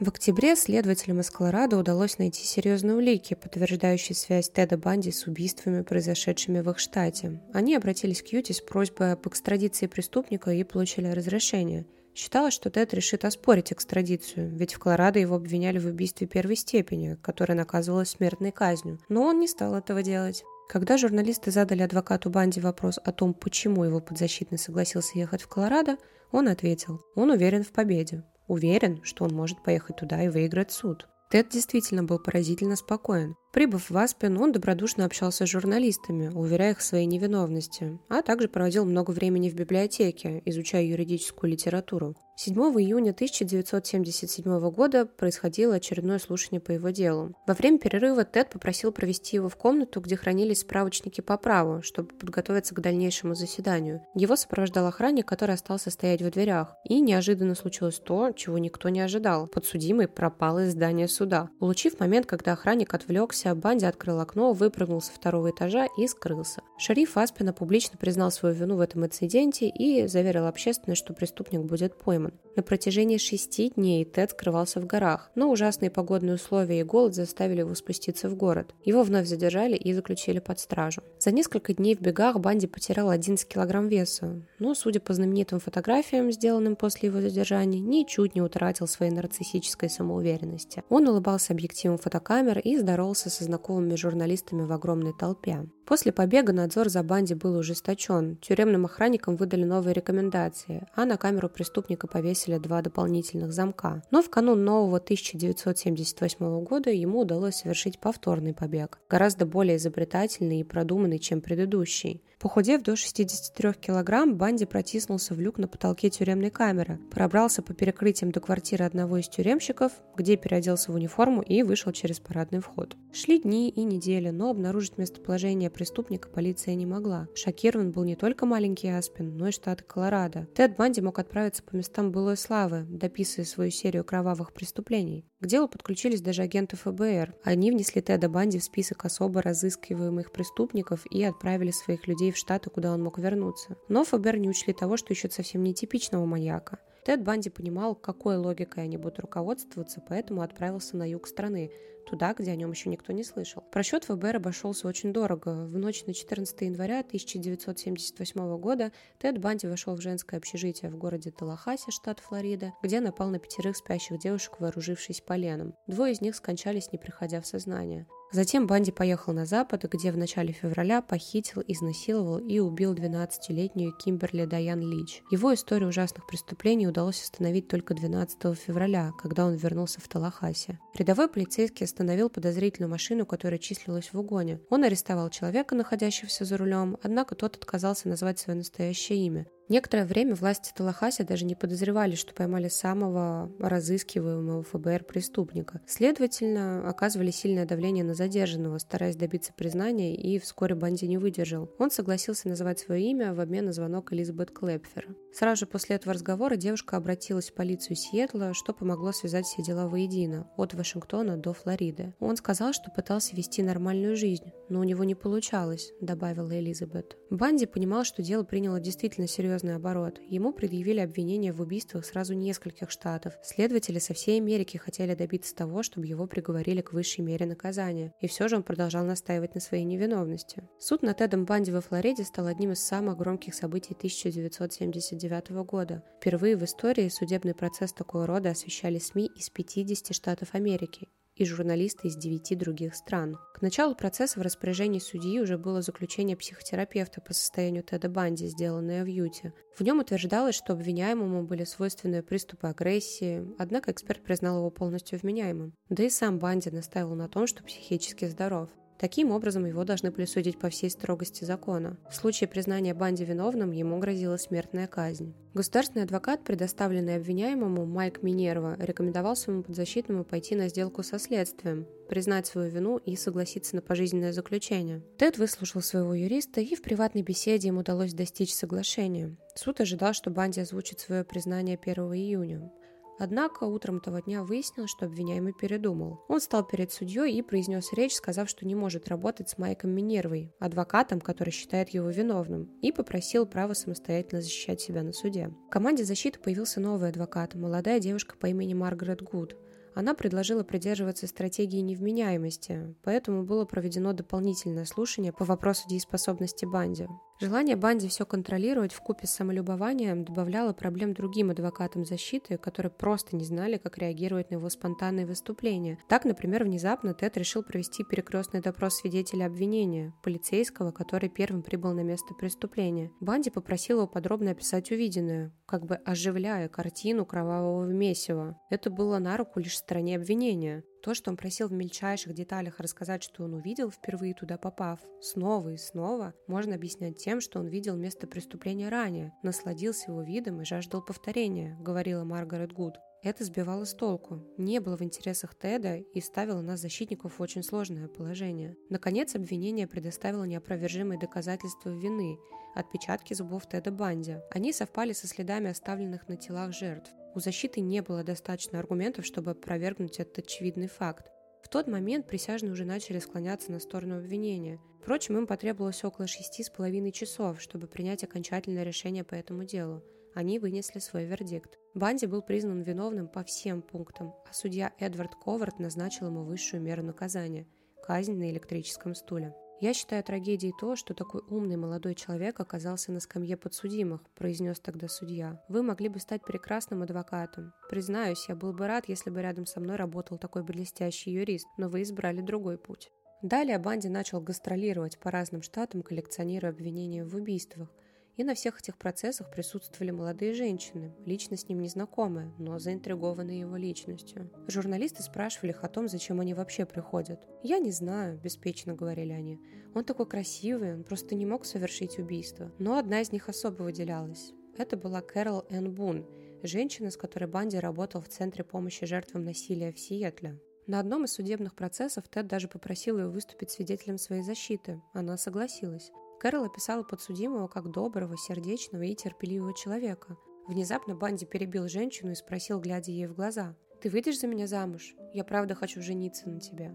В 0.00 0.08
октябре 0.08 0.56
следователям 0.56 1.20
из 1.20 1.30
Колорадо 1.30 1.76
удалось 1.76 2.18
найти 2.18 2.44
серьезные 2.44 2.96
улики, 2.96 3.34
подтверждающие 3.34 4.16
связь 4.16 4.50
Теда 4.50 4.76
Банди 4.76 5.12
с 5.12 5.26
убийствами, 5.26 5.82
произошедшими 5.82 6.60
в 6.60 6.70
их 6.70 6.78
штате. 6.78 7.40
Они 7.52 7.76
обратились 7.76 8.22
к 8.22 8.28
Юти 8.28 8.52
с 8.52 8.60
просьбой 8.60 9.12
об 9.12 9.26
экстрадиции 9.28 9.86
преступника 9.86 10.50
и 10.50 10.64
получили 10.64 11.08
разрешение. 11.08 11.86
Считалось, 12.14 12.54
что 12.54 12.70
Тед 12.70 12.94
решит 12.94 13.24
оспорить 13.24 13.72
экстрадицию, 13.72 14.56
ведь 14.56 14.74
в 14.74 14.78
Колорадо 14.78 15.18
его 15.18 15.34
обвиняли 15.34 15.78
в 15.78 15.86
убийстве 15.86 16.28
первой 16.28 16.54
степени, 16.54 17.18
которое 17.20 17.54
наказывалось 17.54 18.10
смертной 18.10 18.52
казнью. 18.52 19.00
Но 19.08 19.22
он 19.22 19.40
не 19.40 19.48
стал 19.48 19.74
этого 19.74 20.02
делать. 20.02 20.44
Когда 20.68 20.96
журналисты 20.96 21.50
задали 21.50 21.82
адвокату 21.82 22.30
Банди 22.30 22.60
вопрос 22.60 22.98
о 23.04 23.12
том, 23.12 23.34
почему 23.34 23.84
его 23.84 24.00
подзащитный 24.00 24.58
согласился 24.58 25.18
ехать 25.18 25.42
в 25.42 25.48
Колорадо, 25.48 25.98
он 26.30 26.48
ответил, 26.48 27.04
он 27.16 27.30
уверен 27.30 27.64
в 27.64 27.72
победе. 27.72 28.24
Уверен, 28.46 29.02
что 29.02 29.24
он 29.24 29.34
может 29.34 29.62
поехать 29.62 29.96
туда 29.96 30.22
и 30.22 30.28
выиграть 30.28 30.70
суд. 30.70 31.08
Тед 31.30 31.48
действительно 31.48 32.04
был 32.04 32.18
поразительно 32.18 32.76
спокоен. 32.76 33.34
Прибыв 33.54 33.88
в 33.88 33.96
Аспен, 33.96 34.36
он 34.42 34.50
добродушно 34.50 35.04
общался 35.04 35.46
с 35.46 35.48
журналистами, 35.48 36.26
уверяя 36.26 36.72
их 36.72 36.80
в 36.80 36.82
своей 36.82 37.06
невиновности, 37.06 38.00
а 38.08 38.20
также 38.20 38.48
проводил 38.48 38.84
много 38.84 39.12
времени 39.12 39.48
в 39.48 39.54
библиотеке, 39.54 40.42
изучая 40.44 40.82
юридическую 40.82 41.52
литературу. 41.52 42.16
7 42.36 42.52
июня 42.52 43.12
1977 43.12 44.70
года 44.70 45.06
происходило 45.06 45.76
очередное 45.76 46.18
слушание 46.18 46.60
по 46.60 46.72
его 46.72 46.90
делу. 46.90 47.32
Во 47.46 47.54
время 47.54 47.78
перерыва 47.78 48.24
Тед 48.24 48.50
попросил 48.50 48.90
провести 48.90 49.36
его 49.36 49.48
в 49.48 49.54
комнату, 49.54 50.00
где 50.00 50.16
хранились 50.16 50.62
справочники 50.62 51.20
по 51.20 51.36
праву, 51.38 51.80
чтобы 51.82 52.08
подготовиться 52.08 52.74
к 52.74 52.80
дальнейшему 52.80 53.36
заседанию. 53.36 54.02
Его 54.16 54.34
сопровождал 54.34 54.88
охранник, 54.88 55.28
который 55.28 55.54
остался 55.54 55.90
стоять 55.90 56.22
в 56.22 56.30
дверях. 56.32 56.74
И 56.88 57.00
неожиданно 57.00 57.54
случилось 57.54 58.00
то, 58.00 58.32
чего 58.32 58.58
никто 58.58 58.88
не 58.88 59.00
ожидал. 59.00 59.46
Подсудимый 59.46 60.08
пропал 60.08 60.58
из 60.58 60.72
здания 60.72 61.06
суда. 61.06 61.50
Улучив 61.60 62.00
момент, 62.00 62.26
когда 62.26 62.54
охранник 62.54 62.92
отвлекся, 62.94 63.43
Банди 63.52 63.84
открыл 63.84 64.20
окно, 64.20 64.52
выпрыгнул 64.52 65.02
со 65.02 65.12
второго 65.12 65.50
этажа 65.50 65.86
и 65.98 66.06
скрылся. 66.06 66.62
Шериф 66.78 67.16
Аспина 67.16 67.52
публично 67.52 67.98
признал 67.98 68.30
свою 68.30 68.54
вину 68.54 68.76
в 68.76 68.80
этом 68.80 69.04
инциденте 69.04 69.68
и 69.68 70.06
заверил 70.06 70.46
общественность, 70.46 71.02
что 71.02 71.12
преступник 71.12 71.60
будет 71.62 71.96
пойман. 71.96 72.32
На 72.56 72.62
протяжении 72.62 73.16
шести 73.16 73.70
дней 73.70 74.04
Тед 74.04 74.30
скрывался 74.30 74.80
в 74.80 74.86
горах, 74.86 75.30
но 75.34 75.50
ужасные 75.50 75.90
погодные 75.90 76.34
условия 76.34 76.80
и 76.80 76.84
голод 76.84 77.14
заставили 77.14 77.60
его 77.60 77.74
спуститься 77.74 78.28
в 78.28 78.36
город. 78.36 78.74
Его 78.84 79.02
вновь 79.02 79.26
задержали 79.26 79.76
и 79.76 79.92
заключили 79.92 80.38
под 80.38 80.60
стражу. 80.60 81.02
За 81.18 81.32
несколько 81.32 81.74
дней 81.74 81.96
в 81.96 82.00
бегах 82.00 82.38
Банди 82.38 82.66
потерял 82.66 83.10
11 83.10 83.48
килограмм 83.48 83.88
веса, 83.88 84.42
но, 84.58 84.74
судя 84.74 85.00
по 85.00 85.14
знаменитым 85.14 85.58
фотографиям, 85.58 86.30
сделанным 86.30 86.76
после 86.76 87.08
его 87.08 87.20
задержания, 87.20 87.80
ничуть 87.80 88.34
не 88.34 88.42
утратил 88.42 88.86
своей 88.86 89.12
нарциссической 89.12 89.90
самоуверенности. 89.90 90.84
Он 90.88 91.08
улыбался 91.08 91.52
объективом 91.52 91.98
фотокамер 91.98 92.60
и 92.60 92.78
здоровался 92.78 93.30
со 93.34 93.44
знакомыми 93.44 93.96
журналистами 93.96 94.62
в 94.62 94.72
огромной 94.72 95.12
толпе. 95.12 95.66
После 95.86 96.12
побега 96.12 96.54
надзор 96.54 96.88
за 96.88 97.02
Банди 97.02 97.34
был 97.34 97.58
ужесточен, 97.58 98.36
тюремным 98.36 98.86
охранникам 98.86 99.36
выдали 99.36 99.64
новые 99.64 99.92
рекомендации, 99.92 100.86
а 100.94 101.04
на 101.04 101.18
камеру 101.18 101.50
преступника 101.50 102.06
повесили 102.06 102.56
два 102.56 102.80
дополнительных 102.80 103.52
замка. 103.52 104.02
Но 104.10 104.22
в 104.22 104.30
канун 104.30 104.64
нового 104.64 104.96
1978 104.96 106.64
года 106.64 106.90
ему 106.90 107.20
удалось 107.20 107.56
совершить 107.56 107.98
повторный 107.98 108.54
побег, 108.54 108.98
гораздо 109.10 109.44
более 109.44 109.76
изобретательный 109.76 110.60
и 110.60 110.64
продуманный, 110.64 111.18
чем 111.18 111.42
предыдущий. 111.42 112.22
Похудев 112.44 112.82
до 112.82 112.94
63 112.94 113.72
килограмм, 113.80 114.36
Банди 114.36 114.66
протиснулся 114.66 115.34
в 115.34 115.40
люк 115.40 115.56
на 115.56 115.66
потолке 115.66 116.10
тюремной 116.10 116.50
камеры, 116.50 116.98
пробрался 117.10 117.62
по 117.62 117.72
перекрытиям 117.72 118.32
до 118.32 118.40
квартиры 118.40 118.84
одного 118.84 119.16
из 119.16 119.28
тюремщиков, 119.28 119.92
где 120.14 120.36
переоделся 120.36 120.92
в 120.92 120.94
униформу 120.94 121.40
и 121.40 121.62
вышел 121.62 121.92
через 121.92 122.20
парадный 122.20 122.60
вход. 122.60 122.96
Шли 123.14 123.38
дни 123.38 123.70
и 123.70 123.82
недели, 123.84 124.28
но 124.28 124.50
обнаружить 124.50 124.98
местоположение 124.98 125.70
преступника 125.74 126.28
полиция 126.28 126.74
не 126.74 126.86
могла. 126.86 127.28
Шокирован 127.34 127.92
был 127.92 128.04
не 128.04 128.16
только 128.16 128.46
маленький 128.46 128.88
Аспин, 128.88 129.36
но 129.36 129.48
и 129.48 129.50
штат 129.50 129.82
Колорадо. 129.82 130.46
Тед 130.54 130.76
Банди 130.76 131.02
мог 131.02 131.18
отправиться 131.18 131.62
по 131.62 131.76
местам 131.76 132.12
былой 132.12 132.38
славы, 132.38 132.86
дописывая 132.88 133.44
свою 133.44 133.70
серию 133.70 134.04
кровавых 134.04 134.52
преступлений. 134.52 135.26
К 135.40 135.46
делу 135.46 135.68
подключились 135.68 136.22
даже 136.22 136.40
агенты 136.40 136.76
ФБР. 136.76 137.34
Они 137.44 137.70
внесли 137.70 138.00
Теда 138.00 138.30
Банди 138.30 138.58
в 138.58 138.64
список 138.64 139.04
особо 139.04 139.42
разыскиваемых 139.42 140.32
преступников 140.32 141.04
и 141.10 141.22
отправили 141.22 141.70
своих 141.70 142.06
людей 142.08 142.32
в 142.32 142.38
Штаты, 142.38 142.70
куда 142.70 142.94
он 142.94 143.02
мог 143.02 143.18
вернуться. 143.18 143.76
Но 143.88 144.04
ФБР 144.04 144.38
не 144.38 144.48
учли 144.48 144.72
того, 144.72 144.96
что 144.96 145.12
ищут 145.12 145.34
совсем 145.34 145.62
нетипичного 145.62 146.24
маньяка. 146.24 146.78
Тед 147.04 147.22
Банди 147.22 147.50
понимал, 147.50 147.94
какой 147.94 148.38
логикой 148.38 148.84
они 148.84 148.96
будут 148.96 149.18
руководствоваться, 149.18 150.02
поэтому 150.08 150.40
отправился 150.40 150.96
на 150.96 151.08
юг 151.08 151.26
страны, 151.26 151.70
туда, 152.04 152.34
где 152.34 152.52
о 152.52 152.56
нем 152.56 152.70
еще 152.70 152.88
никто 152.90 153.12
не 153.12 153.24
слышал. 153.24 153.62
Просчет 153.72 154.04
ФБР 154.04 154.36
обошелся 154.36 154.88
очень 154.88 155.12
дорого. 155.12 155.66
В 155.66 155.76
ночь 155.76 156.04
на 156.06 156.14
14 156.14 156.60
января 156.62 157.00
1978 157.00 158.58
года 158.58 158.92
Тед 159.18 159.38
Банди 159.38 159.66
вошел 159.66 159.94
в 159.94 160.00
женское 160.00 160.36
общежитие 160.36 160.90
в 160.90 160.96
городе 160.96 161.30
Талахаси, 161.30 161.90
штат 161.90 162.20
Флорида, 162.20 162.72
где 162.82 163.00
напал 163.00 163.30
на 163.30 163.38
пятерых 163.38 163.76
спящих 163.76 164.18
девушек, 164.18 164.60
вооружившись 164.60 165.20
поленом. 165.20 165.74
Двое 165.86 166.12
из 166.12 166.20
них 166.20 166.34
скончались, 166.36 166.92
не 166.92 166.98
приходя 166.98 167.40
в 167.40 167.46
сознание. 167.46 168.06
Затем 168.34 168.66
Банди 168.66 168.90
поехал 168.90 169.32
на 169.32 169.46
Запад, 169.46 169.84
где 169.84 170.10
в 170.10 170.16
начале 170.16 170.52
февраля 170.52 171.02
похитил, 171.02 171.62
изнасиловал 171.68 172.38
и 172.38 172.58
убил 172.58 172.92
12-летнюю 172.92 173.92
Кимберли 173.92 174.44
Даян 174.44 174.80
Лич. 174.80 175.22
Его 175.30 175.54
историю 175.54 175.90
ужасных 175.90 176.26
преступлений 176.26 176.88
удалось 176.88 177.22
остановить 177.22 177.68
только 177.68 177.94
12 177.94 178.58
февраля, 178.58 179.12
когда 179.22 179.46
он 179.46 179.54
вернулся 179.54 180.00
в 180.00 180.08
Талахасе. 180.08 180.80
Рядовой 180.96 181.28
полицейский 181.28 181.86
остановил 181.86 182.28
подозрительную 182.28 182.90
машину, 182.90 183.24
которая 183.24 183.60
числилась 183.60 184.12
в 184.12 184.18
угоне. 184.18 184.58
Он 184.68 184.82
арестовал 184.82 185.30
человека, 185.30 185.76
находящегося 185.76 186.44
за 186.44 186.56
рулем, 186.56 186.96
однако 187.04 187.36
тот 187.36 187.54
отказался 187.54 188.08
назвать 188.08 188.40
свое 188.40 188.56
настоящее 188.56 189.24
имя. 189.26 189.46
Некоторое 189.68 190.04
время 190.04 190.34
власти 190.34 190.72
Талахаси 190.74 191.22
даже 191.22 191.46
не 191.46 191.54
подозревали, 191.54 192.14
что 192.16 192.34
поймали 192.34 192.68
самого 192.68 193.50
разыскиваемого 193.58 194.62
ФБР 194.62 195.04
преступника. 195.04 195.80
Следовательно, 195.86 196.86
оказывали 196.86 197.30
сильное 197.30 197.64
давление 197.64 198.04
на 198.04 198.14
задержанного, 198.14 198.76
стараясь 198.76 199.16
добиться 199.16 199.54
признания, 199.54 200.14
и 200.14 200.38
вскоре 200.38 200.74
Банди 200.74 201.06
не 201.08 201.16
выдержал. 201.16 201.70
Он 201.78 201.90
согласился 201.90 202.48
называть 202.48 202.78
свое 202.78 203.02
имя 203.10 203.32
в 203.32 203.40
обмен 203.40 203.66
на 203.66 203.72
звонок 203.72 204.12
Элизабет 204.12 204.50
Клэпфер. 204.50 205.16
Сразу 205.32 205.60
же 205.60 205.66
после 205.66 205.96
этого 205.96 206.12
разговора 206.12 206.56
девушка 206.56 206.98
обратилась 206.98 207.50
в 207.50 207.54
полицию 207.54 207.96
Сиэтла, 207.96 208.52
что 208.52 208.74
помогло 208.74 209.12
связать 209.12 209.46
все 209.46 209.62
дела 209.62 209.88
воедино, 209.88 210.50
от 210.56 210.74
Вашингтона 210.74 211.38
до 211.38 211.54
Флориды. 211.54 212.14
Он 212.20 212.36
сказал, 212.36 212.72
что 212.74 212.90
пытался 212.90 213.34
вести 213.34 213.62
нормальную 213.62 214.14
жизнь, 214.14 214.52
но 214.68 214.80
у 214.80 214.84
него 214.84 215.04
не 215.04 215.14
получалось, 215.14 215.92
добавила 216.00 216.52
Элизабет. 216.58 217.16
Банди 217.30 217.66
понимал, 217.66 218.04
что 218.04 218.22
дело 218.22 218.44
приняло 218.44 218.78
действительно 218.78 219.26
серьезный 219.26 219.53
серьезный 219.54 219.76
оборот. 219.76 220.18
Ему 220.28 220.52
предъявили 220.52 221.00
обвинения 221.00 221.52
в 221.52 221.60
убийствах 221.60 222.04
сразу 222.04 222.34
нескольких 222.34 222.90
штатов. 222.90 223.34
Следователи 223.42 224.00
со 224.00 224.12
всей 224.12 224.38
Америки 224.38 224.76
хотели 224.76 225.14
добиться 225.14 225.54
того, 225.54 225.82
чтобы 225.82 226.06
его 226.06 226.26
приговорили 226.26 226.80
к 226.80 226.92
высшей 226.92 227.24
мере 227.24 227.46
наказания. 227.46 228.12
И 228.20 228.26
все 228.26 228.48
же 228.48 228.56
он 228.56 228.62
продолжал 228.64 229.04
настаивать 229.04 229.54
на 229.54 229.60
своей 229.60 229.84
невиновности. 229.84 230.68
Суд 230.80 231.02
над 231.02 231.18
Тедом 231.18 231.44
Банди 231.44 231.70
во 231.70 231.80
Флориде 231.80 232.24
стал 232.24 232.46
одним 232.46 232.72
из 232.72 232.80
самых 232.80 233.16
громких 233.16 233.54
событий 233.54 233.94
1979 233.94 235.50
года. 235.64 236.02
Впервые 236.20 236.56
в 236.56 236.64
истории 236.64 237.08
судебный 237.08 237.54
процесс 237.54 237.92
такого 237.92 238.26
рода 238.26 238.50
освещали 238.50 238.98
СМИ 238.98 239.30
из 239.36 239.50
50 239.50 240.14
штатов 240.14 240.48
Америки 240.54 241.08
и 241.36 241.44
журналисты 241.44 242.08
из 242.08 242.16
девяти 242.16 242.54
других 242.54 242.94
стран. 242.94 243.38
К 243.54 243.62
началу 243.62 243.94
процесса 243.94 244.38
в 244.38 244.42
распоряжении 244.42 244.98
судьи 244.98 245.40
уже 245.40 245.58
было 245.58 245.82
заключение 245.82 246.36
психотерапевта 246.36 247.20
по 247.20 247.32
состоянию 247.32 247.82
Теда 247.82 248.08
Банди, 248.08 248.46
сделанное 248.46 249.04
в 249.04 249.06
Юте. 249.06 249.52
В 249.76 249.80
нем 249.82 249.98
утверждалось, 249.98 250.54
что 250.54 250.72
обвиняемому 250.72 251.44
были 251.44 251.64
свойственны 251.64 252.22
приступы 252.22 252.68
агрессии, 252.68 253.44
однако 253.58 253.90
эксперт 253.90 254.22
признал 254.22 254.58
его 254.58 254.70
полностью 254.70 255.18
вменяемым. 255.18 255.74
Да 255.88 256.04
и 256.04 256.10
сам 256.10 256.38
Банди 256.38 256.70
настаивал 256.70 257.14
на 257.14 257.28
том, 257.28 257.46
что 257.46 257.64
психически 257.64 258.26
здоров. 258.26 258.70
Таким 259.04 259.32
образом, 259.32 259.66
его 259.66 259.84
должны 259.84 260.10
были 260.10 260.24
судить 260.24 260.58
по 260.58 260.70
всей 260.70 260.88
строгости 260.88 261.44
закона. 261.44 261.98
В 262.08 262.14
случае 262.14 262.48
признания 262.48 262.94
Банди 262.94 263.22
виновным 263.22 263.70
ему 263.70 263.98
грозила 263.98 264.38
смертная 264.38 264.86
казнь. 264.86 265.34
Государственный 265.52 266.04
адвокат, 266.06 266.42
предоставленный 266.42 267.16
обвиняемому 267.16 267.84
Майк 267.84 268.22
Минерва, 268.22 268.78
рекомендовал 268.78 269.36
своему 269.36 269.62
подзащитному 269.62 270.24
пойти 270.24 270.54
на 270.56 270.70
сделку 270.70 271.02
со 271.02 271.18
следствием, 271.18 271.86
признать 272.08 272.46
свою 272.46 272.70
вину 272.70 272.96
и 272.96 273.14
согласиться 273.14 273.76
на 273.76 273.82
пожизненное 273.82 274.32
заключение. 274.32 275.02
Тед 275.18 275.36
выслушал 275.36 275.82
своего 275.82 276.14
юриста, 276.14 276.62
и 276.62 276.74
в 276.74 276.80
приватной 276.80 277.20
беседе 277.20 277.68
им 277.68 277.76
удалось 277.76 278.14
достичь 278.14 278.54
соглашения. 278.54 279.36
Суд 279.54 279.82
ожидал, 279.82 280.14
что 280.14 280.30
Банди 280.30 280.62
озвучит 280.62 281.00
свое 281.00 281.24
признание 281.24 281.78
1 281.78 282.04
июня. 282.14 282.72
Однако 283.18 283.64
утром 283.64 284.00
того 284.00 284.20
дня 284.20 284.42
выяснилось, 284.42 284.90
что 284.90 285.06
обвиняемый 285.06 285.52
передумал. 285.52 286.24
Он 286.28 286.40
стал 286.40 286.64
перед 286.64 286.92
судьей 286.92 287.34
и 287.34 287.42
произнес 287.42 287.92
речь, 287.92 288.14
сказав, 288.14 288.48
что 288.48 288.66
не 288.66 288.74
может 288.74 289.08
работать 289.08 289.48
с 289.48 289.58
Майком 289.58 289.90
Минервой, 289.90 290.52
адвокатом, 290.58 291.20
который 291.20 291.50
считает 291.50 291.90
его 291.90 292.10
виновным, 292.10 292.70
и 292.82 292.92
попросил 292.92 293.46
право 293.46 293.74
самостоятельно 293.74 294.42
защищать 294.42 294.80
себя 294.80 295.02
на 295.02 295.12
суде. 295.12 295.52
В 295.66 295.70
команде 295.70 296.04
защиты 296.04 296.38
появился 296.40 296.80
новый 296.80 297.10
адвокат, 297.10 297.54
молодая 297.54 298.00
девушка 298.00 298.36
по 298.36 298.46
имени 298.46 298.74
Маргарет 298.74 299.22
Гуд. 299.22 299.56
Она 299.94 300.14
предложила 300.14 300.64
придерживаться 300.64 301.28
стратегии 301.28 301.78
невменяемости, 301.78 302.96
поэтому 303.04 303.44
было 303.44 303.64
проведено 303.64 304.12
дополнительное 304.12 304.86
слушание 304.86 305.32
по 305.32 305.44
вопросу 305.44 305.88
дееспособности 305.88 306.64
Банди. 306.64 307.06
Желание 307.40 307.74
Банди 307.74 308.06
все 308.08 308.24
контролировать 308.24 308.92
в 308.92 309.00
купе 309.00 309.26
с 309.26 309.30
самолюбованием 309.30 310.24
добавляло 310.24 310.72
проблем 310.72 311.14
другим 311.14 311.50
адвокатам 311.50 312.04
защиты, 312.04 312.58
которые 312.58 312.92
просто 312.92 313.34
не 313.34 313.44
знали, 313.44 313.76
как 313.76 313.98
реагировать 313.98 314.50
на 314.50 314.54
его 314.54 314.68
спонтанные 314.70 315.26
выступления. 315.26 315.98
Так, 316.08 316.24
например, 316.24 316.62
внезапно 316.62 317.12
Тед 317.12 317.36
решил 317.36 317.64
провести 317.64 318.04
перекрестный 318.04 318.60
допрос 318.60 318.98
свидетеля 318.98 319.46
обвинения, 319.46 320.14
полицейского, 320.22 320.92
который 320.92 321.28
первым 321.28 321.62
прибыл 321.62 321.92
на 321.92 322.02
место 322.02 322.34
преступления. 322.34 323.10
Банди 323.20 323.50
попросил 323.50 323.98
его 323.98 324.06
подробно 324.06 324.52
описать 324.52 324.92
увиденное, 324.92 325.52
как 325.66 325.86
бы 325.86 325.96
оживляя 325.96 326.68
картину 326.68 327.26
кровавого 327.26 327.84
месива. 327.84 328.56
Это 328.70 328.90
было 328.90 329.18
на 329.18 329.36
руку 329.36 329.58
лишь 329.58 329.76
стороне 329.76 330.16
обвинения. 330.16 330.84
То, 331.04 331.12
что 331.12 331.30
он 331.30 331.36
просил 331.36 331.68
в 331.68 331.72
мельчайших 331.72 332.32
деталях 332.32 332.80
рассказать, 332.80 333.22
что 333.22 333.44
он 333.44 333.52
увидел, 333.52 333.90
впервые 333.90 334.32
туда 334.32 334.56
попав, 334.56 335.00
снова 335.20 335.74
и 335.74 335.76
снова, 335.76 336.32
можно 336.46 336.76
объяснять 336.76 337.18
тем, 337.18 337.42
что 337.42 337.60
он 337.60 337.66
видел 337.66 337.94
место 337.94 338.26
преступления 338.26 338.88
ранее, 338.88 339.34
насладился 339.42 340.10
его 340.10 340.22
видом 340.22 340.62
и 340.62 340.64
жаждал 340.64 341.04
повторения, 341.04 341.76
говорила 341.78 342.24
Маргарет 342.24 342.72
Гуд. 342.72 342.94
Это 343.22 343.44
сбивало 343.44 343.84
с 343.84 343.92
толку, 343.92 344.46
не 344.56 344.80
было 344.80 344.96
в 344.96 345.02
интересах 345.02 345.54
Теда 345.54 345.96
и 345.96 346.22
ставило 346.22 346.62
нас, 346.62 346.80
защитников, 346.80 347.38
в 347.38 347.42
очень 347.42 347.62
сложное 347.62 348.08
положение. 348.08 348.74
Наконец, 348.88 349.34
обвинение 349.34 349.86
предоставило 349.86 350.44
неопровержимые 350.44 351.20
доказательства 351.20 351.90
вины– 351.90 352.38
отпечатки 352.74 353.34
зубов 353.34 353.68
Теда 353.68 353.90
Банди. 353.90 354.38
Они 354.50 354.72
совпали 354.72 355.12
со 355.12 355.26
следами, 355.26 355.68
оставленных 355.68 356.28
на 356.28 356.38
телах 356.38 356.72
жертв. 356.72 357.12
У 357.34 357.40
защиты 357.40 357.80
не 357.80 358.00
было 358.00 358.22
достаточно 358.22 358.78
аргументов, 358.78 359.26
чтобы 359.26 359.52
опровергнуть 359.52 360.20
этот 360.20 360.38
очевидный 360.38 360.86
факт. 360.86 361.30
В 361.62 361.68
тот 361.68 361.88
момент 361.88 362.28
присяжные 362.28 362.70
уже 362.70 362.84
начали 362.84 363.18
склоняться 363.18 363.72
на 363.72 363.80
сторону 363.80 364.18
обвинения. 364.18 364.78
Впрочем, 365.00 365.38
им 365.38 365.46
потребовалось 365.46 366.04
около 366.04 366.26
шести 366.26 366.62
с 366.62 366.70
половиной 366.70 367.10
часов, 367.10 367.60
чтобы 367.60 367.88
принять 367.88 368.22
окончательное 368.22 368.84
решение 368.84 369.24
по 369.24 369.34
этому 369.34 369.64
делу. 369.64 370.02
Они 370.34 370.58
вынесли 370.58 370.98
свой 370.98 371.24
вердикт. 371.24 371.78
Банди 371.94 372.26
был 372.26 372.42
признан 372.42 372.82
виновным 372.82 373.28
по 373.28 373.42
всем 373.44 373.82
пунктам, 373.82 374.34
а 374.48 374.52
судья 374.52 374.92
Эдвард 374.98 375.34
Ковард 375.36 375.78
назначил 375.78 376.26
ему 376.26 376.44
высшую 376.44 376.82
меру 376.82 377.02
наказания– 377.02 377.66
казнь 378.04 378.34
на 378.34 378.50
электрическом 378.50 379.14
стуле. 379.14 379.54
«Я 379.80 379.92
считаю 379.92 380.22
трагедией 380.22 380.72
то, 380.80 380.96
что 380.96 381.14
такой 381.14 381.42
умный 381.48 381.76
молодой 381.76 382.14
человек 382.14 382.60
оказался 382.60 383.12
на 383.12 383.20
скамье 383.20 383.56
подсудимых»,– 383.56 384.22
произнес 384.34 384.80
тогда 384.80 385.08
судья. 385.08 385.60
«Вы 385.68 385.82
могли 385.82 386.08
бы 386.08 386.20
стать 386.20 386.42
прекрасным 386.42 387.02
адвокатом. 387.02 387.72
Признаюсь, 387.90 388.48
я 388.48 388.54
был 388.54 388.72
бы 388.72 388.86
рад, 388.86 389.08
если 389.08 389.30
бы 389.30 389.42
рядом 389.42 389.66
со 389.66 389.80
мной 389.80 389.96
работал 389.96 390.38
такой 390.38 390.62
блестящий 390.62 391.32
юрист, 391.32 391.66
но 391.76 391.88
вы 391.88 392.02
избрали 392.02 392.40
другой 392.40 392.78
путь». 392.78 393.10
Далее 393.42 393.78
Банди 393.78 394.08
начал 394.08 394.40
гастролировать 394.40 395.18
по 395.18 395.30
разным 395.30 395.60
штатам, 395.60 396.02
коллекционируя 396.02 396.70
обвинения 396.70 397.26
в 397.26 397.36
убийствах. 397.36 397.90
И 398.36 398.42
на 398.42 398.54
всех 398.54 398.80
этих 398.80 398.98
процессах 398.98 399.50
присутствовали 399.50 400.10
молодые 400.10 400.54
женщины, 400.54 401.14
лично 401.24 401.56
с 401.56 401.68
ним 401.68 401.80
незнакомые, 401.80 402.52
но 402.58 402.78
заинтригованные 402.78 403.60
его 403.60 403.76
личностью. 403.76 404.50
Журналисты 404.66 405.22
спрашивали 405.22 405.70
их 405.70 405.84
о 405.84 405.88
том, 405.88 406.08
зачем 406.08 406.40
они 406.40 406.52
вообще 406.52 406.84
приходят. 406.84 407.46
«Я 407.62 407.78
не 407.78 407.92
знаю»,– 407.92 408.40
беспечно 408.42 408.94
говорили 408.94 409.32
они. 409.32 409.60
«Он 409.94 410.04
такой 410.04 410.26
красивый, 410.26 410.94
он 410.94 411.04
просто 411.04 411.34
не 411.36 411.46
мог 411.46 411.64
совершить 411.64 412.18
убийство». 412.18 412.72
Но 412.78 412.98
одна 412.98 413.20
из 413.20 413.30
них 413.30 413.48
особо 413.48 413.82
выделялась. 413.82 414.52
Это 414.76 414.96
была 414.96 415.20
Кэрол 415.20 415.64
Энн 415.70 415.94
Бун, 415.94 416.26
женщина, 416.64 417.12
с 417.12 417.16
которой 417.16 417.46
Банди 417.46 417.78
работал 417.78 418.20
в 418.20 418.28
Центре 418.28 418.64
помощи 418.64 419.06
жертвам 419.06 419.44
насилия 419.44 419.92
в 419.92 419.98
Сиэтле. 419.98 420.60
На 420.86 421.00
одном 421.00 421.24
из 421.24 421.32
судебных 421.32 421.74
процессов 421.74 422.28
Тед 422.28 422.46
даже 422.46 422.68
попросил 422.68 423.18
ее 423.18 423.28
выступить 423.28 423.70
свидетелем 423.70 424.18
своей 424.18 424.42
защиты. 424.42 425.00
Она 425.14 425.38
согласилась. 425.38 426.10
Кэрол 426.44 426.64
описала 426.64 427.02
подсудимого 427.02 427.68
как 427.68 427.90
доброго, 427.90 428.36
сердечного 428.36 429.00
и 429.00 429.14
терпеливого 429.14 429.72
человека. 429.72 430.36
Внезапно 430.68 431.14
Банди 431.14 431.46
перебил 431.46 431.88
женщину 431.88 432.32
и 432.32 432.34
спросил, 432.34 432.80
глядя 432.80 433.12
ей 433.12 433.26
в 433.26 433.34
глаза, 433.34 433.74
«Ты 434.02 434.10
выйдешь 434.10 434.38
за 434.38 434.46
меня 434.46 434.66
замуж? 434.66 435.14
Я 435.32 435.42
правда 435.42 435.74
хочу 435.74 436.02
жениться 436.02 436.50
на 436.50 436.60
тебе». 436.60 436.94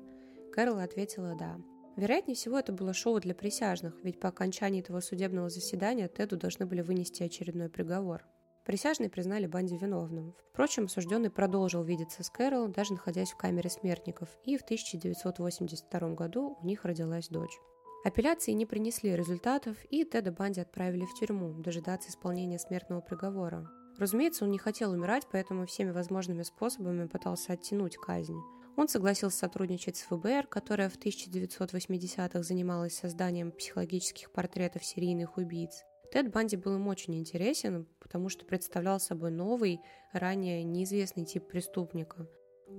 Кэрол 0.53 0.77
ответила 0.77 1.33
«да». 1.33 1.57
Вероятнее 1.97 2.35
всего, 2.35 2.59
это 2.59 2.73
было 2.73 2.93
шоу 2.93 3.19
для 3.19 3.33
присяжных, 3.33 3.95
ведь 4.03 4.19
по 4.19 4.29
окончании 4.29 4.81
этого 4.81 4.99
судебного 4.99 5.49
заседания 5.49 6.07
Теду 6.07 6.37
должны 6.37 6.67
были 6.67 6.81
вынести 6.81 7.23
очередной 7.23 7.69
приговор. 7.69 8.27
Присяжные 8.65 9.09
признали 9.09 9.47
Банди 9.47 9.75
виновным. 9.75 10.35
Впрочем, 10.51 10.85
осужденный 10.85 11.31
продолжил 11.31 11.81
видеться 11.81 12.21
с 12.21 12.29
Кэрол, 12.29 12.67
даже 12.67 12.93
находясь 12.93 13.31
в 13.31 13.37
камере 13.37 13.71
смертников, 13.71 14.29
и 14.43 14.59
в 14.59 14.61
1982 14.61 16.09
году 16.13 16.55
у 16.61 16.65
них 16.67 16.85
родилась 16.85 17.29
дочь. 17.29 17.57
Апелляции 18.05 18.51
не 18.51 18.65
принесли 18.65 19.13
результатов, 19.13 19.75
и 19.89 20.05
Теда 20.05 20.31
Банди 20.31 20.61
отправили 20.61 21.03
в 21.03 21.13
тюрьму 21.19 21.53
дожидаться 21.61 22.09
исполнения 22.09 22.57
смертного 22.57 23.01
приговора. 23.01 23.69
Разумеется, 23.97 24.45
он 24.45 24.51
не 24.51 24.57
хотел 24.57 24.91
умирать, 24.91 25.27
поэтому 25.29 25.65
всеми 25.65 25.91
возможными 25.91 26.43
способами 26.43 27.07
пытался 27.07 27.53
оттянуть 27.53 27.97
казнь. 27.97 28.39
Он 28.77 28.87
согласился 28.87 29.39
сотрудничать 29.39 29.97
с 29.97 30.03
ФБР, 30.03 30.47
которая 30.47 30.89
в 30.89 30.97
1980-х 30.97 32.41
занималась 32.41 32.95
созданием 32.97 33.51
психологических 33.51 34.31
портретов 34.31 34.85
серийных 34.85 35.35
убийц. 35.35 35.83
Тед 36.13 36.31
Банди 36.31 36.55
был 36.55 36.75
им 36.75 36.87
очень 36.87 37.17
интересен, 37.17 37.85
потому 37.99 38.29
что 38.29 38.45
представлял 38.45 39.01
собой 39.01 39.31
новый, 39.31 39.81
ранее 40.13 40.63
неизвестный 40.63 41.25
тип 41.25 41.49
преступника. 41.49 42.29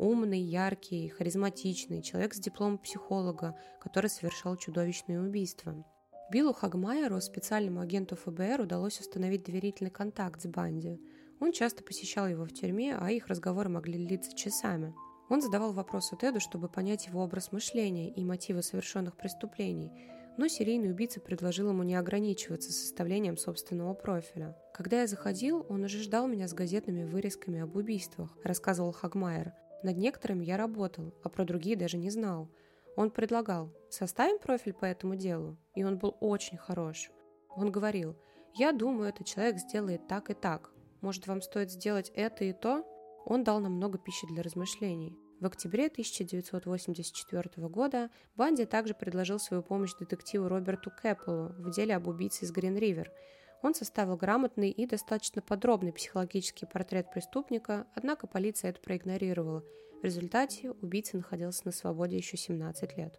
Умный, 0.00 0.40
яркий, 0.40 1.10
харизматичный, 1.10 2.00
человек 2.00 2.32
с 2.32 2.38
дипломом 2.38 2.78
психолога, 2.78 3.54
который 3.82 4.08
совершал 4.08 4.56
чудовищные 4.56 5.20
убийства. 5.20 5.84
Биллу 6.32 6.54
Хагмайеру, 6.54 7.20
специальному 7.20 7.82
агенту 7.82 8.16
ФБР, 8.16 8.62
удалось 8.62 8.98
установить 8.98 9.44
доверительный 9.44 9.90
контакт 9.90 10.40
с 10.40 10.46
Банди. 10.46 10.98
Он 11.38 11.52
часто 11.52 11.84
посещал 11.84 12.26
его 12.26 12.46
в 12.46 12.52
тюрьме, 12.54 12.96
а 12.98 13.10
их 13.10 13.26
разговоры 13.26 13.68
могли 13.68 14.02
длиться 14.06 14.34
часами. 14.34 14.94
Он 15.28 15.42
задавал 15.42 15.74
вопросы 15.74 16.16
Теду, 16.18 16.40
чтобы 16.40 16.70
понять 16.70 17.06
его 17.06 17.22
образ 17.22 17.52
мышления 17.52 18.08
и 18.10 18.24
мотивы 18.24 18.62
совершенных 18.62 19.18
преступлений, 19.18 19.92
но 20.38 20.48
серийный 20.48 20.92
убийца 20.92 21.20
предложил 21.20 21.68
ему 21.68 21.82
не 21.82 21.94
ограничиваться 21.94 22.72
составлением 22.72 23.36
собственного 23.36 23.92
профиля. 23.92 24.56
«Когда 24.72 25.02
я 25.02 25.06
заходил, 25.06 25.66
он 25.68 25.84
уже 25.84 26.02
ждал 26.02 26.26
меня 26.26 26.48
с 26.48 26.54
газетными 26.54 27.04
вырезками 27.04 27.60
об 27.60 27.76
убийствах», 27.76 28.34
рассказывал 28.42 28.92
Хагмайер. 28.92 29.52
Над 29.82 29.96
некоторыми 29.96 30.44
я 30.44 30.56
работал, 30.56 31.14
а 31.22 31.28
про 31.28 31.44
другие 31.44 31.76
даже 31.76 31.96
не 31.96 32.10
знал. 32.10 32.48
Он 32.96 33.10
предлагал, 33.10 33.72
составим 33.88 34.38
профиль 34.38 34.74
по 34.74 34.84
этому 34.84 35.16
делу, 35.16 35.56
и 35.74 35.84
он 35.84 35.96
был 35.96 36.16
очень 36.20 36.58
хорош. 36.58 37.10
Он 37.56 37.70
говорил, 37.70 38.16
я 38.54 38.72
думаю, 38.72 39.08
этот 39.08 39.26
человек 39.26 39.58
сделает 39.58 40.06
так 40.06 40.30
и 40.30 40.34
так. 40.34 40.70
Может, 41.00 41.26
вам 41.26 41.40
стоит 41.40 41.70
сделать 41.70 42.10
это 42.14 42.44
и 42.44 42.52
то? 42.52 42.84
Он 43.24 43.42
дал 43.42 43.60
нам 43.60 43.72
много 43.72 43.98
пищи 43.98 44.26
для 44.26 44.42
размышлений. 44.42 45.16
В 45.40 45.46
октябре 45.46 45.86
1984 45.86 47.68
года 47.68 48.10
Банди 48.36 48.66
также 48.66 48.92
предложил 48.92 49.38
свою 49.38 49.62
помощь 49.62 49.94
детективу 49.94 50.48
Роберту 50.48 50.90
Кэппелу 50.90 51.54
в 51.56 51.70
деле 51.70 51.96
об 51.96 52.08
убийце 52.08 52.44
из 52.44 52.52
Грин-Ривер– 52.52 53.10
он 53.62 53.74
составил 53.74 54.16
грамотный 54.16 54.70
и 54.70 54.86
достаточно 54.86 55.42
подробный 55.42 55.92
психологический 55.92 56.66
портрет 56.66 57.10
преступника, 57.12 57.86
однако 57.94 58.26
полиция 58.26 58.70
это 58.70 58.80
проигнорировала. 58.80 59.64
В 60.00 60.04
результате 60.04 60.70
убийца 60.70 61.16
находился 61.16 61.62
на 61.66 61.72
свободе 61.72 62.16
еще 62.16 62.36
17 62.36 62.96
лет. 62.96 63.18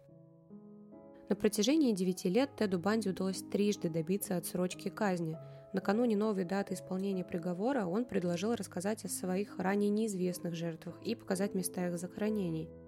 На 1.28 1.36
протяжении 1.36 1.92
9 1.92 2.24
лет 2.26 2.50
Теду 2.58 2.78
Банди 2.78 3.08
удалось 3.08 3.42
трижды 3.42 3.88
добиться 3.88 4.36
отсрочки 4.36 4.88
казни. 4.88 5.38
Накануне 5.72 6.16
новой 6.16 6.44
даты 6.44 6.74
исполнения 6.74 7.24
приговора 7.24 7.86
он 7.86 8.04
предложил 8.04 8.54
рассказать 8.54 9.04
о 9.04 9.08
своих 9.08 9.58
ранее 9.58 9.90
неизвестных 9.90 10.54
жертвах 10.54 11.00
и 11.02 11.14
показать 11.14 11.54
места 11.54 11.86
их 11.86 11.98
захоронений– 11.98 12.68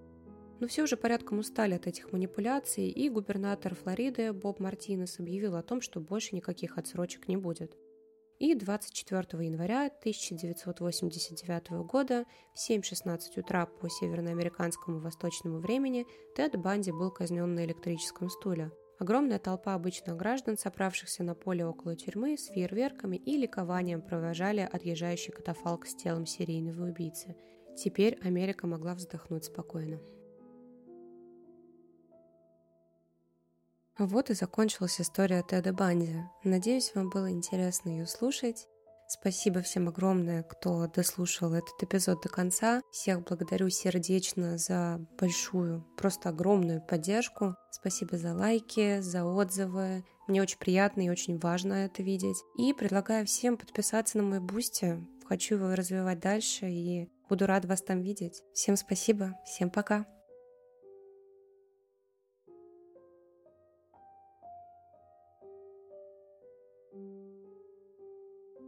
но 0.60 0.66
все 0.66 0.82
уже 0.82 0.96
порядком 0.96 1.38
устали 1.38 1.74
от 1.74 1.86
этих 1.86 2.12
манипуляций, 2.12 2.88
и 2.88 3.08
губернатор 3.08 3.74
Флориды 3.74 4.32
Боб 4.32 4.60
Мартинес 4.60 5.18
объявил 5.18 5.56
о 5.56 5.62
том, 5.62 5.80
что 5.80 6.00
больше 6.00 6.34
никаких 6.34 6.78
отсрочек 6.78 7.28
не 7.28 7.36
будет. 7.36 7.76
И 8.38 8.54
24 8.54 9.46
января 9.46 9.86
1989 9.86 11.86
года 11.86 12.24
в 12.54 12.70
7.16 12.70 13.40
утра 13.40 13.66
по 13.66 13.88
североамериканскому 13.88 14.98
восточному 14.98 15.60
времени 15.60 16.04
Тед 16.34 16.56
Банди 16.56 16.90
был 16.90 17.10
казнен 17.10 17.54
на 17.54 17.64
электрическом 17.64 18.28
стуле. 18.28 18.72
Огромная 18.98 19.38
толпа 19.38 19.74
обычных 19.74 20.16
граждан, 20.16 20.56
собравшихся 20.56 21.24
на 21.24 21.34
поле 21.34 21.64
около 21.64 21.96
тюрьмы, 21.96 22.36
с 22.36 22.46
фейерверками 22.46 23.16
и 23.16 23.36
ликованием 23.36 24.02
провожали 24.02 24.60
отъезжающий 24.60 25.32
катафалк 25.32 25.86
с 25.86 25.94
телом 25.94 26.26
серийного 26.26 26.88
убийцы. 26.88 27.36
Теперь 27.76 28.18
Америка 28.22 28.66
могла 28.66 28.94
вздохнуть 28.94 29.44
спокойно. 29.44 30.00
Вот 33.98 34.30
и 34.30 34.34
закончилась 34.34 35.00
история 35.00 35.44
Теда 35.48 35.72
Банди. 35.72 36.16
Надеюсь, 36.42 36.92
вам 36.94 37.10
было 37.10 37.30
интересно 37.30 37.90
ее 37.90 38.06
слушать. 38.06 38.66
Спасибо 39.06 39.60
всем 39.60 39.88
огромное, 39.88 40.42
кто 40.42 40.88
дослушал 40.88 41.52
этот 41.52 41.80
эпизод 41.80 42.20
до 42.22 42.28
конца. 42.28 42.80
Всех 42.90 43.22
благодарю 43.22 43.68
сердечно 43.68 44.58
за 44.58 44.98
большую, 45.18 45.86
просто 45.96 46.30
огромную 46.30 46.80
поддержку. 46.80 47.54
Спасибо 47.70 48.16
за 48.16 48.34
лайки, 48.34 49.00
за 49.00 49.24
отзывы. 49.24 50.04
Мне 50.26 50.42
очень 50.42 50.58
приятно 50.58 51.02
и 51.02 51.10
очень 51.10 51.38
важно 51.38 51.74
это 51.74 52.02
видеть. 52.02 52.38
И 52.58 52.72
предлагаю 52.72 53.26
всем 53.26 53.56
подписаться 53.56 54.18
на 54.18 54.24
мой 54.24 54.40
бусти. 54.40 55.06
Хочу 55.28 55.56
его 55.56 55.74
развивать 55.74 56.18
дальше 56.18 56.68
и 56.68 57.08
буду 57.28 57.46
рад 57.46 57.64
вас 57.66 57.82
там 57.82 58.00
видеть. 58.00 58.42
Всем 58.54 58.76
спасибо, 58.76 59.34
всем 59.46 59.70
пока. 59.70 60.06